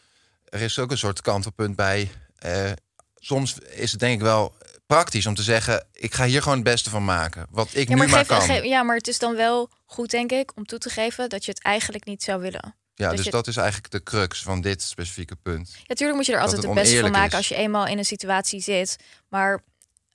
er 0.46 0.62
is 0.62 0.80
ook 0.80 0.92
een 0.92 0.98
soort 0.98 1.22
kantelpunt 1.22 1.76
bij. 1.76 2.12
eh, 2.38 2.72
soms 3.16 3.58
is 3.58 3.92
het 3.92 4.00
denk 4.00 4.14
ik 4.14 4.22
wel 4.22 4.56
praktisch 4.86 5.26
om 5.26 5.36
te 5.36 5.44
zeggen, 5.44 5.88
ik 5.94 6.14
ga 6.14 6.26
hier 6.26 6.42
gewoon 6.42 6.58
het 6.58 6.68
beste 6.68 6.90
van 6.90 7.06
maken. 7.06 7.48
Wat 7.50 7.70
ik 7.74 7.90
Ja 7.90 7.96
maar, 7.96 8.06
nu 8.06 8.12
maar 8.12 8.26
geef- 8.26 8.48
kan. 8.48 8.68
ja, 8.68 8.84
maar 8.84 8.96
het 8.96 9.08
is 9.08 9.20
dan 9.20 9.36
wel 9.36 9.70
goed, 9.86 10.12
denk 10.12 10.32
ik, 10.32 10.52
om 10.56 10.66
toe 10.66 10.80
te 10.80 10.90
geven 10.90 11.30
dat 11.30 11.46
je 11.46 11.52
het 11.52 11.64
eigenlijk 11.64 12.06
niet 12.06 12.24
zou 12.24 12.42
willen. 12.42 12.76
Ja, 12.98 13.12
dus 13.12 13.26
je- 13.26 13.32
dat 13.32 13.48
is 13.48 13.58
eigenlijk 13.58 13.92
de 13.92 14.04
crux 14.04 14.44
van 14.44 14.62
dit 14.62 14.82
specifieke 14.82 15.36
punt. 15.36 15.72
Ja, 15.74 15.80
natuurlijk 15.88 16.18
moet 16.18 16.28
je 16.28 16.34
er 16.34 16.40
altijd 16.42 16.58
het 16.58 16.66
het 16.66 16.76
beste 16.80 17.00
van 17.00 17.12
maken 17.12 17.28
is. 17.30 17.34
als 17.36 17.48
je 17.48 17.56
eenmaal 17.56 17.86
in 17.88 17.98
een 17.98 18.06
situatie 18.06 18.60
zit. 18.62 18.96
Maar 19.30 19.64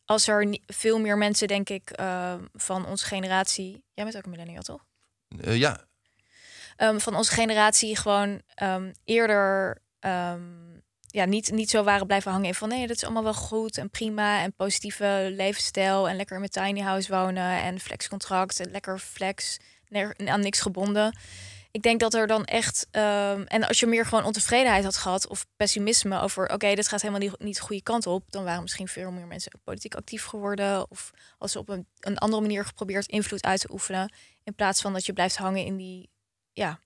als 0.05 0.29
er 0.29 0.59
veel 0.67 0.99
meer 0.99 1.19
mensen, 1.19 1.49
denk 1.49 1.69
ik, 1.69 1.91
eh, 1.91 2.35
van 2.53 2.87
onze 2.87 3.05
generatie... 3.05 3.85
Jij 3.95 4.05
bent 4.05 4.17
ook 4.17 4.25
een 4.25 4.31
millennial, 4.31 4.63
toch? 4.63 4.85
Eh, 5.41 5.57
ja, 5.57 5.85
Ehm, 6.77 6.99
van 6.99 7.17
onze 7.17 7.33
generatie 7.33 7.97
gewoon 7.97 8.43
ehm, 8.55 8.93
eerder 9.05 9.79
ehm, 10.01 10.41
ja, 11.07 11.25
niet, 11.25 11.51
niet 11.51 11.71
zo 11.71 11.83
waren 11.83 12.07
blijven 12.07 12.31
hangen 12.33 12.47
in 12.47 12.55
van 12.55 12.69
nee, 12.69 12.87
dat 12.87 12.97
is 12.97 13.05
allemaal 13.05 13.23
wel 13.23 13.35
goed 13.35 13.79
en 13.79 13.91
prima 13.91 14.41
en 14.43 14.53
positieve 14.55 15.29
levensstijl 15.37 16.09
en 16.09 16.17
lekker 16.17 16.35
in 16.35 16.49
mijn 16.51 16.67
tiny 16.67 16.81
house 16.87 17.13
wonen 17.13 17.63
en 17.63 17.81
flexcontract 17.81 18.61
en 18.61 18.71
lekker 18.71 18.99
flex, 18.99 19.59
aan 20.25 20.41
niks 20.41 20.61
gebonden. 20.61 21.19
Ik 21.73 21.83
denk 21.83 22.01
dat 22.01 22.15
er 22.15 22.27
dan 22.27 22.45
echt 22.45 22.87
ehm, 22.91 23.43
en 23.43 23.69
als 23.69 23.81
je 23.81 23.87
meer 23.87 24.07
gewoon 24.07 24.25
ontevredenheid 24.25 24.85
had 24.85 24.97
gehad 24.97 25.27
of 25.29 25.47
pessimisme 25.57 26.21
over 26.21 26.49
oké, 26.49 26.75
dit 26.75 26.89
gaat 26.89 27.01
helemaal 27.01 27.29
niet, 27.29 27.39
niet 27.39 27.57
de 27.57 27.63
goede 27.63 27.83
kant 27.83 28.07
op, 28.07 28.25
dan 28.31 28.45
waren 28.45 28.63
misschien 28.63 28.89
veel 28.89 29.11
meer 29.11 29.27
mensen 29.27 29.53
politiek 29.65 29.95
actief 29.95 30.25
geworden 30.25 30.91
of 30.91 31.11
als 31.39 31.53
ze 31.53 31.59
op 31.59 31.69
een, 31.69 31.87
een 32.01 32.19
andere 32.19 32.43
manier 32.43 32.65
geprobeerd 32.65 33.07
invloed 33.07 33.45
uit 33.45 33.61
te 33.61 33.73
oefenen 33.73 34.13
in 34.45 34.55
plaats 34.55 34.81
van 34.81 34.93
dat 34.93 35.07
je 35.07 35.13
blijft 35.13 35.37
hangen 35.37 35.65
in 35.65 35.77
die 35.77 36.11
ja, 36.53 36.81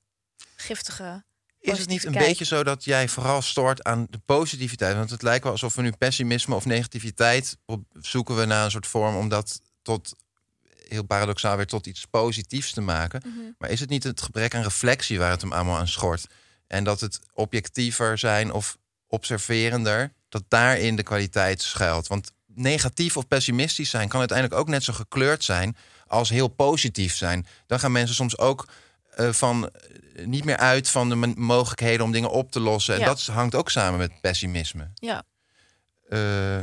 giftige. 0.57 1.25
Is 1.61 1.79
het 1.79 1.89
niet 1.89 2.05
een 2.05 2.13
kijk. 2.13 2.27
beetje 2.27 2.45
zo 2.45 2.65
dat 2.65 2.85
jij 2.85 3.09
vooral 3.09 3.43
stoort 3.43 3.85
aan 3.85 4.07
de 4.11 4.19
positiviteit? 4.19 4.97
Want 4.97 5.11
het 5.11 5.23
lijkt 5.23 5.43
wel 5.43 5.53
alsof 5.53 5.75
we 5.75 5.83
nu 5.83 5.93
pessimisme 5.93 6.55
of 6.55 6.65
negativiteit 6.65 7.57
op, 7.65 7.85
zoeken 8.01 8.37
we 8.37 8.45
naar 8.45 8.65
een 8.65 8.71
soort 8.71 8.87
vorm 8.87 9.17
om 9.17 9.29
dat 9.29 9.61
tot 9.83 10.15
heel 10.89 11.05
paradoxaal 11.05 11.57
weer 11.57 11.67
tot 11.67 11.87
iets 11.87 12.05
positiefs 12.05 12.73
te 12.73 12.81
maken. 12.81 13.23
Mhm. 13.25 13.39
Maar 13.59 13.71
is 13.71 13.81
het 13.81 13.89
niet 13.89 14.03
het 14.03 14.23
gebrek 14.23 14.55
aan 14.55 14.63
reflectie 14.63 15.19
waar 15.19 15.31
het 15.31 15.41
hem 15.41 15.53
allemaal 15.53 15.77
aan 15.77 15.89
schort? 15.89 16.27
En 16.67 16.85
dat 16.85 17.01
het 17.01 17.21
objectiever 17.33 18.19
zijn 18.19 18.53
of 18.53 18.77
observerender, 19.07 20.13
dat 20.29 20.45
daarin 20.49 20.97
de 20.97 21.03
kwaliteit 21.03 21.63
schuilt. 21.63 22.07
Want 22.07 22.33
negatief 22.47 23.17
of 23.17 23.29
pessimistisch 23.29 23.91
zijn 23.91 24.09
kan 24.09 24.19
uiteindelijk 24.19 24.61
ook 24.61 24.69
net 24.69 24.85
zo 24.85 24.93
gekleurd 24.93 25.45
zijn 25.45 25.77
als 26.07 26.29
heel 26.29 26.49
positief 26.49 27.17
zijn. 27.17 27.47
Dan 27.67 27.81
gaan 27.81 27.93
mensen 27.93 28.15
soms 28.15 28.39
ook 28.39 28.69
eh, 29.11 29.33
van 29.33 29.71
eh, 29.71 30.27
niet 30.27 30.45
meer 30.45 30.57
uit 30.57 30.89
van 30.89 31.09
de 31.09 31.17
mogelijkheden 31.37 32.05
om 32.05 32.13
dingen 32.13 32.31
op 32.31 32.53
te 32.53 32.61
lossen. 32.61 32.95
En 32.95 33.05
dat 33.05 33.27
hangt 33.27 33.55
ook 33.55 33.71
samen 33.71 33.99
met 33.99 34.21
pessimisme. 34.21 34.91
Ja. 34.95 35.23
Eh, 36.09 36.61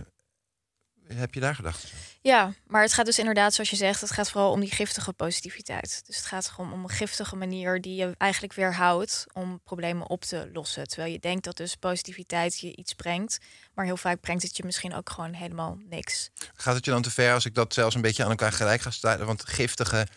heb 1.07 1.33
je 1.33 1.39
daar 1.39 1.55
gedachten? 1.55 1.89
over? 1.93 2.13
ja, 2.21 2.53
maar 2.67 2.81
het 2.81 2.93
gaat 2.93 3.05
dus 3.05 3.19
inderdaad, 3.19 3.53
zoals 3.53 3.69
je 3.69 3.75
zegt, 3.75 4.01
het 4.01 4.11
gaat 4.11 4.29
vooral 4.29 4.51
om 4.51 4.59
die 4.59 4.71
giftige 4.71 5.13
positiviteit. 5.13 6.03
Dus 6.05 6.15
het 6.17 6.25
gaat 6.25 6.47
gewoon 6.47 6.73
om 6.73 6.83
een 6.83 6.89
giftige 6.89 7.35
manier 7.35 7.81
die 7.81 7.95
je 7.95 8.15
eigenlijk 8.17 8.53
weerhoudt 8.53 9.25
om 9.33 9.61
problemen 9.63 10.09
op 10.09 10.23
te 10.23 10.49
lossen. 10.53 10.87
Terwijl 10.87 11.11
je 11.11 11.19
denkt 11.19 11.43
dat 11.43 11.57
dus 11.57 11.75
positiviteit 11.75 12.59
je 12.59 12.75
iets 12.75 12.93
brengt, 12.93 13.37
maar 13.73 13.85
heel 13.85 13.97
vaak 13.97 14.19
brengt 14.19 14.43
het 14.43 14.57
je 14.57 14.63
misschien 14.65 14.93
ook 14.93 15.09
gewoon 15.09 15.33
helemaal 15.33 15.77
niks. 15.89 16.29
Gaat 16.53 16.75
het 16.75 16.85
je 16.85 16.91
dan 16.91 17.01
te 17.01 17.11
ver 17.11 17.33
als 17.33 17.45
ik 17.45 17.55
dat 17.55 17.73
zelfs 17.73 17.95
een 17.95 18.01
beetje 18.01 18.23
aan 18.23 18.29
elkaar 18.29 18.51
gelijk 18.51 18.81
ga 18.81 18.91
stellen? 18.91 19.25
Want 19.25 19.49
giftige 19.49 20.07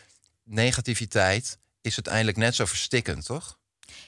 negativiteit 0.44 1.58
is 1.80 1.94
uiteindelijk 1.94 2.36
net 2.36 2.54
zo 2.54 2.64
verstikkend, 2.64 3.24
toch? 3.24 3.58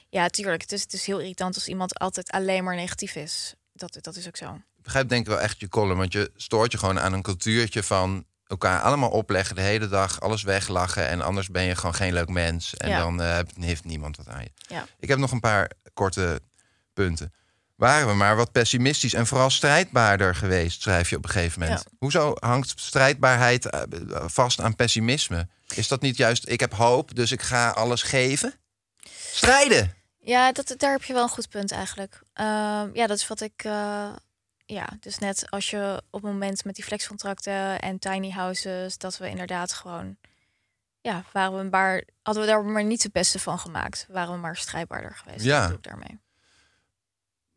Ja, 0.09 0.27
tuurlijk. 0.27 0.61
Het 0.61 0.71
is, 0.71 0.81
het 0.81 0.93
is 0.93 1.05
heel 1.05 1.19
irritant 1.19 1.55
als 1.55 1.67
iemand 1.67 1.99
altijd 1.99 2.31
alleen 2.31 2.63
maar 2.63 2.75
negatief 2.75 3.15
is. 3.15 3.53
Dat, 3.73 3.97
dat 4.01 4.15
is 4.15 4.27
ook 4.27 4.37
zo. 4.37 4.61
Ik 4.79 4.85
begrijp 4.85 5.09
denk 5.09 5.21
ik 5.21 5.27
wel 5.31 5.41
echt 5.41 5.59
je 5.59 5.67
column, 5.67 5.97
want 5.97 6.13
je 6.13 6.31
stoort 6.35 6.71
je 6.71 6.77
gewoon 6.77 6.99
aan 6.99 7.13
een 7.13 7.21
cultuurtje 7.21 7.83
van 7.83 8.25
elkaar 8.47 8.81
allemaal 8.81 9.09
opleggen 9.09 9.55
de 9.55 9.61
hele 9.61 9.87
dag, 9.87 10.21
alles 10.21 10.43
weglachen 10.43 11.07
en 11.07 11.21
anders 11.21 11.49
ben 11.49 11.63
je 11.63 11.75
gewoon 11.75 11.93
geen 11.95 12.13
leuk 12.13 12.29
mens 12.29 12.75
en 12.77 12.89
Ja. 12.89 12.99
dan 12.99 13.21
eh, 13.21 13.39
heeft 13.59 13.83
niemand 13.85 14.17
wat 14.17 14.27
aan 14.27 14.41
je. 14.43 14.51
Ja. 14.67 14.85
Ik 14.99 15.07
heb 15.09 15.17
nog 15.19 15.31
een 15.31 15.39
paar 15.39 15.71
korte 15.93 16.41
punten. 16.93 17.33
Waren 17.75 18.07
we 18.07 18.13
maar 18.13 18.35
wat 18.35 18.51
pessimistisch 18.51 19.13
en 19.13 19.27
vooral 19.27 19.49
strijdbaarder 19.49 20.35
geweest, 20.35 20.81
schrijf 20.81 21.09
je 21.09 21.15
op 21.17 21.23
een 21.23 21.29
gegeven 21.29 21.59
moment. 21.61 21.79
Ja. 21.85 21.97
Hoezo 21.99 22.33
hangt 22.39 22.73
strijdbaarheid 22.75 23.65
eh, 23.65 23.81
vast 24.25 24.61
aan 24.61 24.75
pessimisme? 24.75 25.47
Is 25.75 25.87
dat 25.87 26.01
niet 26.01 26.17
juist, 26.17 26.47
ik 26.49 26.59
heb 26.59 26.73
hoop, 26.73 27.15
dus 27.15 27.31
ik 27.31 27.41
ga 27.41 27.69
alles 27.69 28.01
geven? 28.01 28.53
Strijden! 29.31 29.93
Ja, 30.19 30.51
dat, 30.51 30.73
daar 30.77 30.91
heb 30.91 31.03
je 31.03 31.13
wel 31.13 31.23
een 31.23 31.29
goed 31.29 31.49
punt 31.49 31.71
eigenlijk. 31.71 32.21
Ehm, 32.33 32.89
ja, 32.93 33.07
dat 33.07 33.17
is 33.17 33.27
wat 33.27 33.41
ik. 33.41 33.63
eh, 33.63 34.09
ja, 34.73 34.87
dus 34.99 35.17
net 35.17 35.45
als 35.49 35.69
je 35.69 36.03
op 36.09 36.21
het 36.21 36.31
moment 36.31 36.65
met 36.65 36.75
die 36.75 36.83
flexcontracten 36.83 37.79
en 37.79 37.99
tiny 37.99 38.29
houses, 38.29 38.97
dat 38.97 39.17
we 39.17 39.29
inderdaad 39.29 39.73
gewoon. 39.73 40.17
Ja, 41.01 41.23
waren 41.33 41.57
we 41.57 41.63
maar, 41.63 42.03
hadden 42.21 42.43
we 42.43 42.49
daar 42.49 42.63
maar 42.63 42.83
niet 42.83 43.03
het 43.03 43.11
beste 43.11 43.39
van 43.39 43.59
gemaakt. 43.59 44.05
Waren 44.09 44.33
we 44.33 44.39
maar 44.39 44.55
strijdbaarder 44.55 45.15
geweest. 45.15 45.43
Ja. 45.43 45.59
Dat 45.59 45.61
bedoel 45.61 45.77
ik 45.77 45.83
daarmee. 45.83 46.19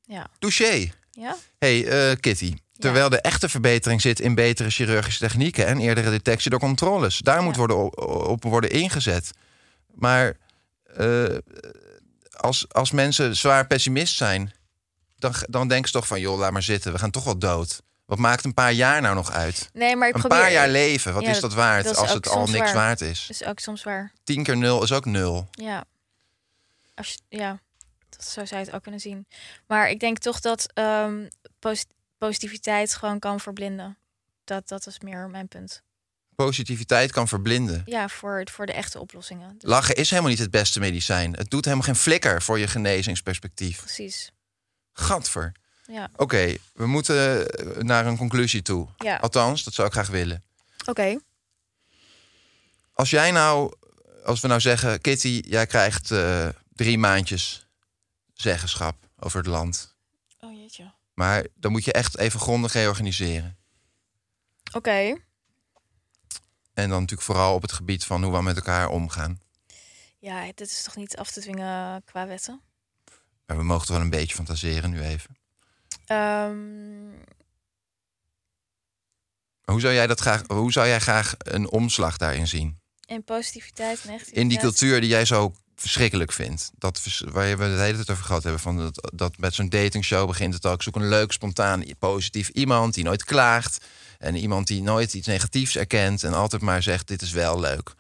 Ja. 0.03 0.27
Touché! 0.39 0.91
Ja? 1.11 1.37
hey, 1.59 1.87
eh, 1.87 2.17
Kitty. 2.21 2.57
Terwijl 2.79 3.09
de 3.09 3.21
echte 3.21 3.49
verbetering 3.49 4.01
zit 4.01 4.21
in 4.21 4.35
betere 4.35 4.71
chirurgische 4.71 5.19
technieken 5.19 5.67
en 5.67 5.79
eerdere 5.79 6.11
detectie 6.11 6.51
door 6.51 6.59
controles. 6.61 7.19
Daar 7.19 7.43
moet 7.43 7.57
worden 7.57 7.77
op, 7.77 8.01
op 8.29 8.43
worden 8.43 8.71
ingezet. 8.71 9.31
Maar 9.95 10.37
eh, 10.97 11.25
als, 12.31 12.69
als 12.69 12.91
mensen 12.91 13.37
zwaar 13.37 13.67
pessimist 13.67 14.17
zijn, 14.17 14.53
dan, 15.23 15.35
dan 15.49 15.69
denken 15.69 15.87
ze 15.91 15.95
toch 15.95 16.07
van, 16.07 16.21
joh, 16.21 16.39
laat 16.39 16.53
maar 16.53 16.63
zitten. 16.63 16.93
We 16.93 16.99
gaan 16.99 17.11
toch 17.11 17.25
wel 17.25 17.39
dood. 17.39 17.81
Wat 18.05 18.19
maakt 18.19 18.45
een 18.45 18.55
paar 18.55 18.73
jaar 18.73 19.01
nou 19.01 19.15
nog 19.15 19.31
uit? 19.31 19.71
Nee, 19.73 19.97
maar 19.97 20.09
ik 20.09 20.15
een 20.15 20.21
probeer. 20.21 20.39
paar 20.39 20.53
jaar 20.53 20.69
leven, 20.69 21.13
wat 21.15 21.23
Ja, 21.23 21.31
is 21.31 21.41
dat 21.41 21.55
waard 21.55 21.85
dat 21.85 21.93
is 21.93 21.99
als 22.01 22.13
het 22.13 22.29
al 22.29 22.47
niks 22.47 22.59
waar. 22.59 22.75
waard 22.75 23.01
is? 23.01 23.27
is 23.29 23.45
ook 23.45 23.59
soms 23.59 23.83
waar. 23.83 24.13
Tien 24.25 24.43
keer 24.43 24.57
nul 24.57 24.83
is 24.83 24.93
ook 24.93 25.05
nul. 25.05 25.49
Ja. 25.51 25.85
Als 26.95 27.13
je, 27.13 27.37
ja, 27.39 27.61
dat, 28.09 28.25
zo 28.25 28.45
zou 28.45 28.61
je 28.61 28.67
het 28.67 28.75
ook 28.75 28.83
kunnen 28.83 29.01
zien. 29.01 29.27
Maar 29.67 29.91
ik 29.91 30.01
denk 30.01 30.19
toch 30.19 30.41
dat 30.41 30.67
ehm, 30.75 31.29
posi- 31.59 31.85
positiviteit 32.19 32.95
gewoon 32.95 33.19
kan 33.19 33.41
verblinden. 33.41 33.97
Dat, 34.45 34.69
dat 34.69 34.87
is 34.87 35.01
meer 35.01 35.29
mijn 35.31 35.49
punt. 35.49 35.83
Positiviteit 36.35 37.13
kan 37.13 37.29
verblinden. 37.29 37.83
Ja, 37.85 38.09
voor, 38.09 38.47
voor 38.51 38.67
de 38.67 38.73
echte 38.73 38.99
oplossingen. 38.99 39.55
Dus 39.59 39.71
Lachen 39.71 39.95
is 39.97 40.11
helemaal 40.11 40.31
niet 40.31 40.39
het 40.39 40.51
beste 40.51 40.81
medicijn. 40.81 41.33
Het 41.37 41.51
doet 41.51 41.65
helemaal 41.65 41.87
geen 41.87 41.97
flikker 41.97 42.43
voor 42.43 42.59
je 42.59 42.67
genezingsperspectief. 42.69 43.79
precies. 43.79 44.33
Gadver. 44.93 45.53
Ja. 45.87 46.11
Oké, 46.17 46.57
we 46.73 46.87
moeten 46.87 47.49
eh, 47.51 47.83
naar 47.83 48.07
een 48.07 48.17
conclusie 48.17 48.63
toe. 48.63 48.89
Ja. 48.97 49.17
Althans, 49.17 49.65
dat 49.65 49.75
zou 49.75 49.87
ik 49.87 49.93
graag 49.93 50.09
willen. 50.09 50.43
Oké. 50.87 51.19
Als 52.93 53.11
jij 53.11 53.31
nou, 53.31 53.73
als 54.25 54.41
we 54.41 54.49
nou 54.49 54.61
zeggen, 54.61 55.01
Kitty, 55.01 55.43
jij 55.47 55.67
krijgt 55.67 56.11
eh, 56.11 56.49
drie 56.75 56.99
maandjes 56.99 57.67
zeggenschap 58.35 58.97
over 59.19 59.39
het 59.39 59.47
land. 59.47 59.95
Oh 60.41 60.53
jeetje. 60.53 60.93
Maar 61.15 61.47
dan 61.55 61.73
moet 61.73 61.85
je 61.85 61.93
echt 61.93 62.19
even 62.19 62.41
grondig 62.41 62.73
reorganiseren. 62.73 63.57
Oké. 64.73 65.17
En 66.75 66.89
dan 66.89 67.01
natuurlijk 67.01 67.23
vooral 67.23 67.55
op 67.55 67.63
het 67.63 67.73
gebied 67.73 68.05
van 68.05 68.23
hoe 68.25 68.33
we 68.33 68.43
met 68.43 68.57
elkaar 68.57 68.89
omgaan. 68.89 69.41
Ja, 70.19 70.45
dit 70.45 70.71
is 70.71 70.83
toch 70.83 70.97
niet 70.97 71.17
af 71.17 71.31
te 71.31 71.41
dwingen 71.41 72.05
qua 72.05 72.27
wetten? 72.27 72.61
Maar 73.53 73.61
we 73.61 73.67
mogen 73.67 73.87
toch 73.87 73.97
wel 73.97 74.05
een 74.05 74.11
beetje 74.11 74.35
fantaseren 74.35 74.91
nu 74.91 75.03
even. 75.03 75.37
Ehm, 76.07 76.49
hoe 79.65 79.81
zou 79.81 79.95
jij 79.95 80.07
dat 80.07 80.21
graag, 80.21 80.43
hoe 80.47 80.73
zou 80.73 80.87
jij 80.87 81.01
graag 81.01 81.35
een 81.39 81.71
omslag 81.71 82.17
daarin 82.17 82.49
zien? 82.49 82.81
in 83.07 83.25
positiviteit. 83.25 84.05
In 84.31 84.49
die 84.49 84.59
cultuur 84.59 85.01
die 85.01 85.09
jij 85.09 85.25
zo 85.25 85.55
verschrikkelijk 85.77 86.33
vindt. 86.33 86.71
Dat 86.79 87.23
waar 87.25 87.59
we 87.59 87.65
het 87.65 87.81
hele 87.81 87.97
tijd 87.97 88.11
over 88.11 88.25
gehad 88.25 88.43
hebben. 88.43 88.61
Van 88.61 88.77
dat, 88.77 89.13
dat 89.15 89.39
met 89.39 89.55
zo'n 89.55 89.69
datingshow 89.69 90.27
begint 90.27 90.55
het 90.55 90.67
ook. 90.67 90.83
Zoek 90.83 90.97
een 90.97 91.09
leuk, 91.09 91.33
spontaan, 91.33 91.85
positief 91.99 92.49
iemand 92.49 92.95
die 92.95 93.05
nooit 93.05 93.25
klaagt. 93.25 93.85
En 94.19 94.37
iemand 94.37 94.67
die 94.67 94.83
nooit 94.83 95.15
iets 95.15 95.27
negatiefs 95.27 95.77
erkent. 95.77 96.25
En 96.25 96.35
altijd 96.35 96.63
maar 96.63 96.83
zegt, 96.83 97.09
dit 97.09 97.23
is 97.23 97.33
wel 97.33 97.61
leuk. 97.61 97.95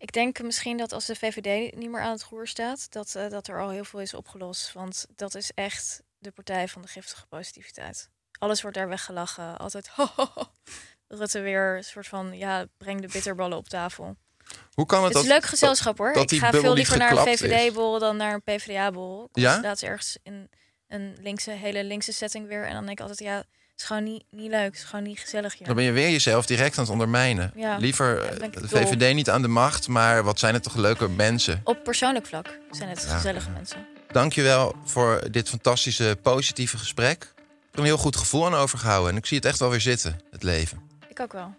Ik 0.00 0.12
denk 0.12 0.42
misschien 0.42 0.76
dat 0.76 0.92
als 0.92 1.06
de 1.06 1.14
VVD 1.16 1.74
niet 1.76 1.90
meer 1.90 2.00
aan 2.00 2.10
het 2.12 2.22
roer 2.22 2.46
staat, 2.46 2.92
dat, 2.92 3.14
eh, 3.14 3.28
dat 3.28 3.48
er 3.48 3.60
al 3.60 3.68
heel 3.70 3.84
veel 3.84 4.00
is 4.00 4.14
opgelost. 4.14 4.72
Want 4.72 5.06
dat 5.16 5.34
is 5.34 5.50
echt 5.54 6.02
de 6.18 6.30
partij 6.30 6.68
van 6.68 6.82
de 6.82 6.88
giftige 6.88 7.26
positiviteit. 7.26 8.08
Alles 8.38 8.62
wordt 8.62 8.76
daar 8.76 8.88
weggelachen. 8.88 9.56
Altijd 9.58 9.90
Rutte 11.08 11.40
weer 11.40 11.76
een 11.76 11.84
soort 11.84 12.06
van, 12.06 12.36
ja, 12.38 12.66
breng 12.76 13.00
de 13.00 13.08
bitterballen 13.08 13.56
op 13.58 13.68
tafel. 13.68 14.16
Hoe 14.74 14.86
kan 14.86 15.04
het 15.04 15.12
Het 15.12 15.22
is 15.22 15.28
dat- 15.28 15.38
leuk 15.38 15.48
gezelschap 15.48 15.98
hoor. 15.98 16.12
dat 16.12 16.30
ik 16.30 16.38
ga 16.38 16.50
veel 16.50 16.74
liever 16.74 16.98
naar 16.98 17.10
een? 17.10 17.18
VVD-bol 17.36 17.98
dan 17.98 18.16
naar 18.16 18.34
een 18.34 18.42
PvdA-bol. 18.42 19.28
Ja? 19.32 19.60
laatst 19.60 19.82
ergens 19.84 20.18
in 20.22 20.50
een 20.88 21.16
linkse, 21.20 21.50
hele 21.50 21.84
linkse 21.84 22.12
setting 22.12 22.46
weer. 22.48 22.64
En 22.66 22.72
dan 22.72 22.86
denk 22.86 22.98
ik 23.00 23.00
altijd, 23.08 23.18
ja, 23.28 23.44
is 23.80 23.86
gewoon 23.86 24.04
niet, 24.04 24.24
niet 24.30 24.50
leuk. 24.50 24.64
Het 24.64 24.74
is 24.74 24.84
gewoon 24.84 25.04
niet 25.04 25.18
gezellig 25.20 25.58
hier. 25.58 25.66
Dan 25.66 25.76
ben 25.76 25.84
je 25.84 25.92
weer 25.92 26.10
jezelf 26.10 26.46
direct 26.46 26.76
aan 26.78 26.82
het 26.82 26.92
ondermijnen. 26.92 27.52
Ja, 27.54 27.76
Liever 27.76 28.18
eh, 28.22 28.38
de 28.38 28.50
dol. 28.50 28.68
VVD 28.68 29.14
niet 29.14 29.30
aan 29.30 29.42
de 29.42 29.48
macht. 29.48 29.88
Maar 29.88 30.24
wat 30.24 30.38
zijn 30.38 30.54
het 30.54 30.62
toch 30.62 30.74
leuke 30.74 31.08
mensen. 31.08 31.60
Op 31.64 31.84
persoonlijk 31.84 32.26
vlak 32.26 32.58
zijn 32.70 32.88
het 32.88 33.02
Ja. 33.02 33.14
gezellige 33.14 33.50
mensen. 33.50 33.86
Dankjewel 34.12 34.74
voor 34.84 35.22
dit 35.30 35.48
fantastische, 35.48 36.18
positieve 36.22 36.78
gesprek. 36.78 37.22
Ik 37.22 37.36
heb 37.36 37.72
er 37.72 37.78
een 37.78 37.84
heel 37.84 37.96
goed 37.96 38.16
gevoel 38.16 38.46
aan 38.46 38.54
overgehouden. 38.54 39.10
En 39.10 39.16
ik 39.16 39.26
zie 39.26 39.36
het 39.36 39.46
echt 39.46 39.58
wel 39.58 39.70
weer 39.70 39.80
zitten, 39.80 40.20
het 40.30 40.42
leven. 40.42 40.80
Ik 41.08 41.20
ook 41.20 41.32
wel. 41.32 41.54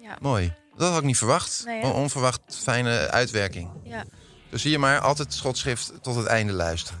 Ja. 0.00 0.16
Mooi. 0.20 0.52
Dat 0.76 0.88
had 0.88 0.98
ik 0.98 1.04
niet 1.04 1.18
verwacht. 1.18 1.62
Nee? 1.66 1.82
Een 1.82 1.92
onverwacht 1.92 2.40
fijne 2.62 3.10
uitwerking. 3.10 3.70
Ja. 3.84 4.04
Dus 4.50 4.62
zie 4.62 4.70
je 4.70 4.78
maar, 4.78 5.00
altijd 5.00 5.32
schotschrift 5.34 5.92
tot 6.02 6.16
het 6.16 6.26
einde 6.26 6.52
luisteren. 6.52 7.00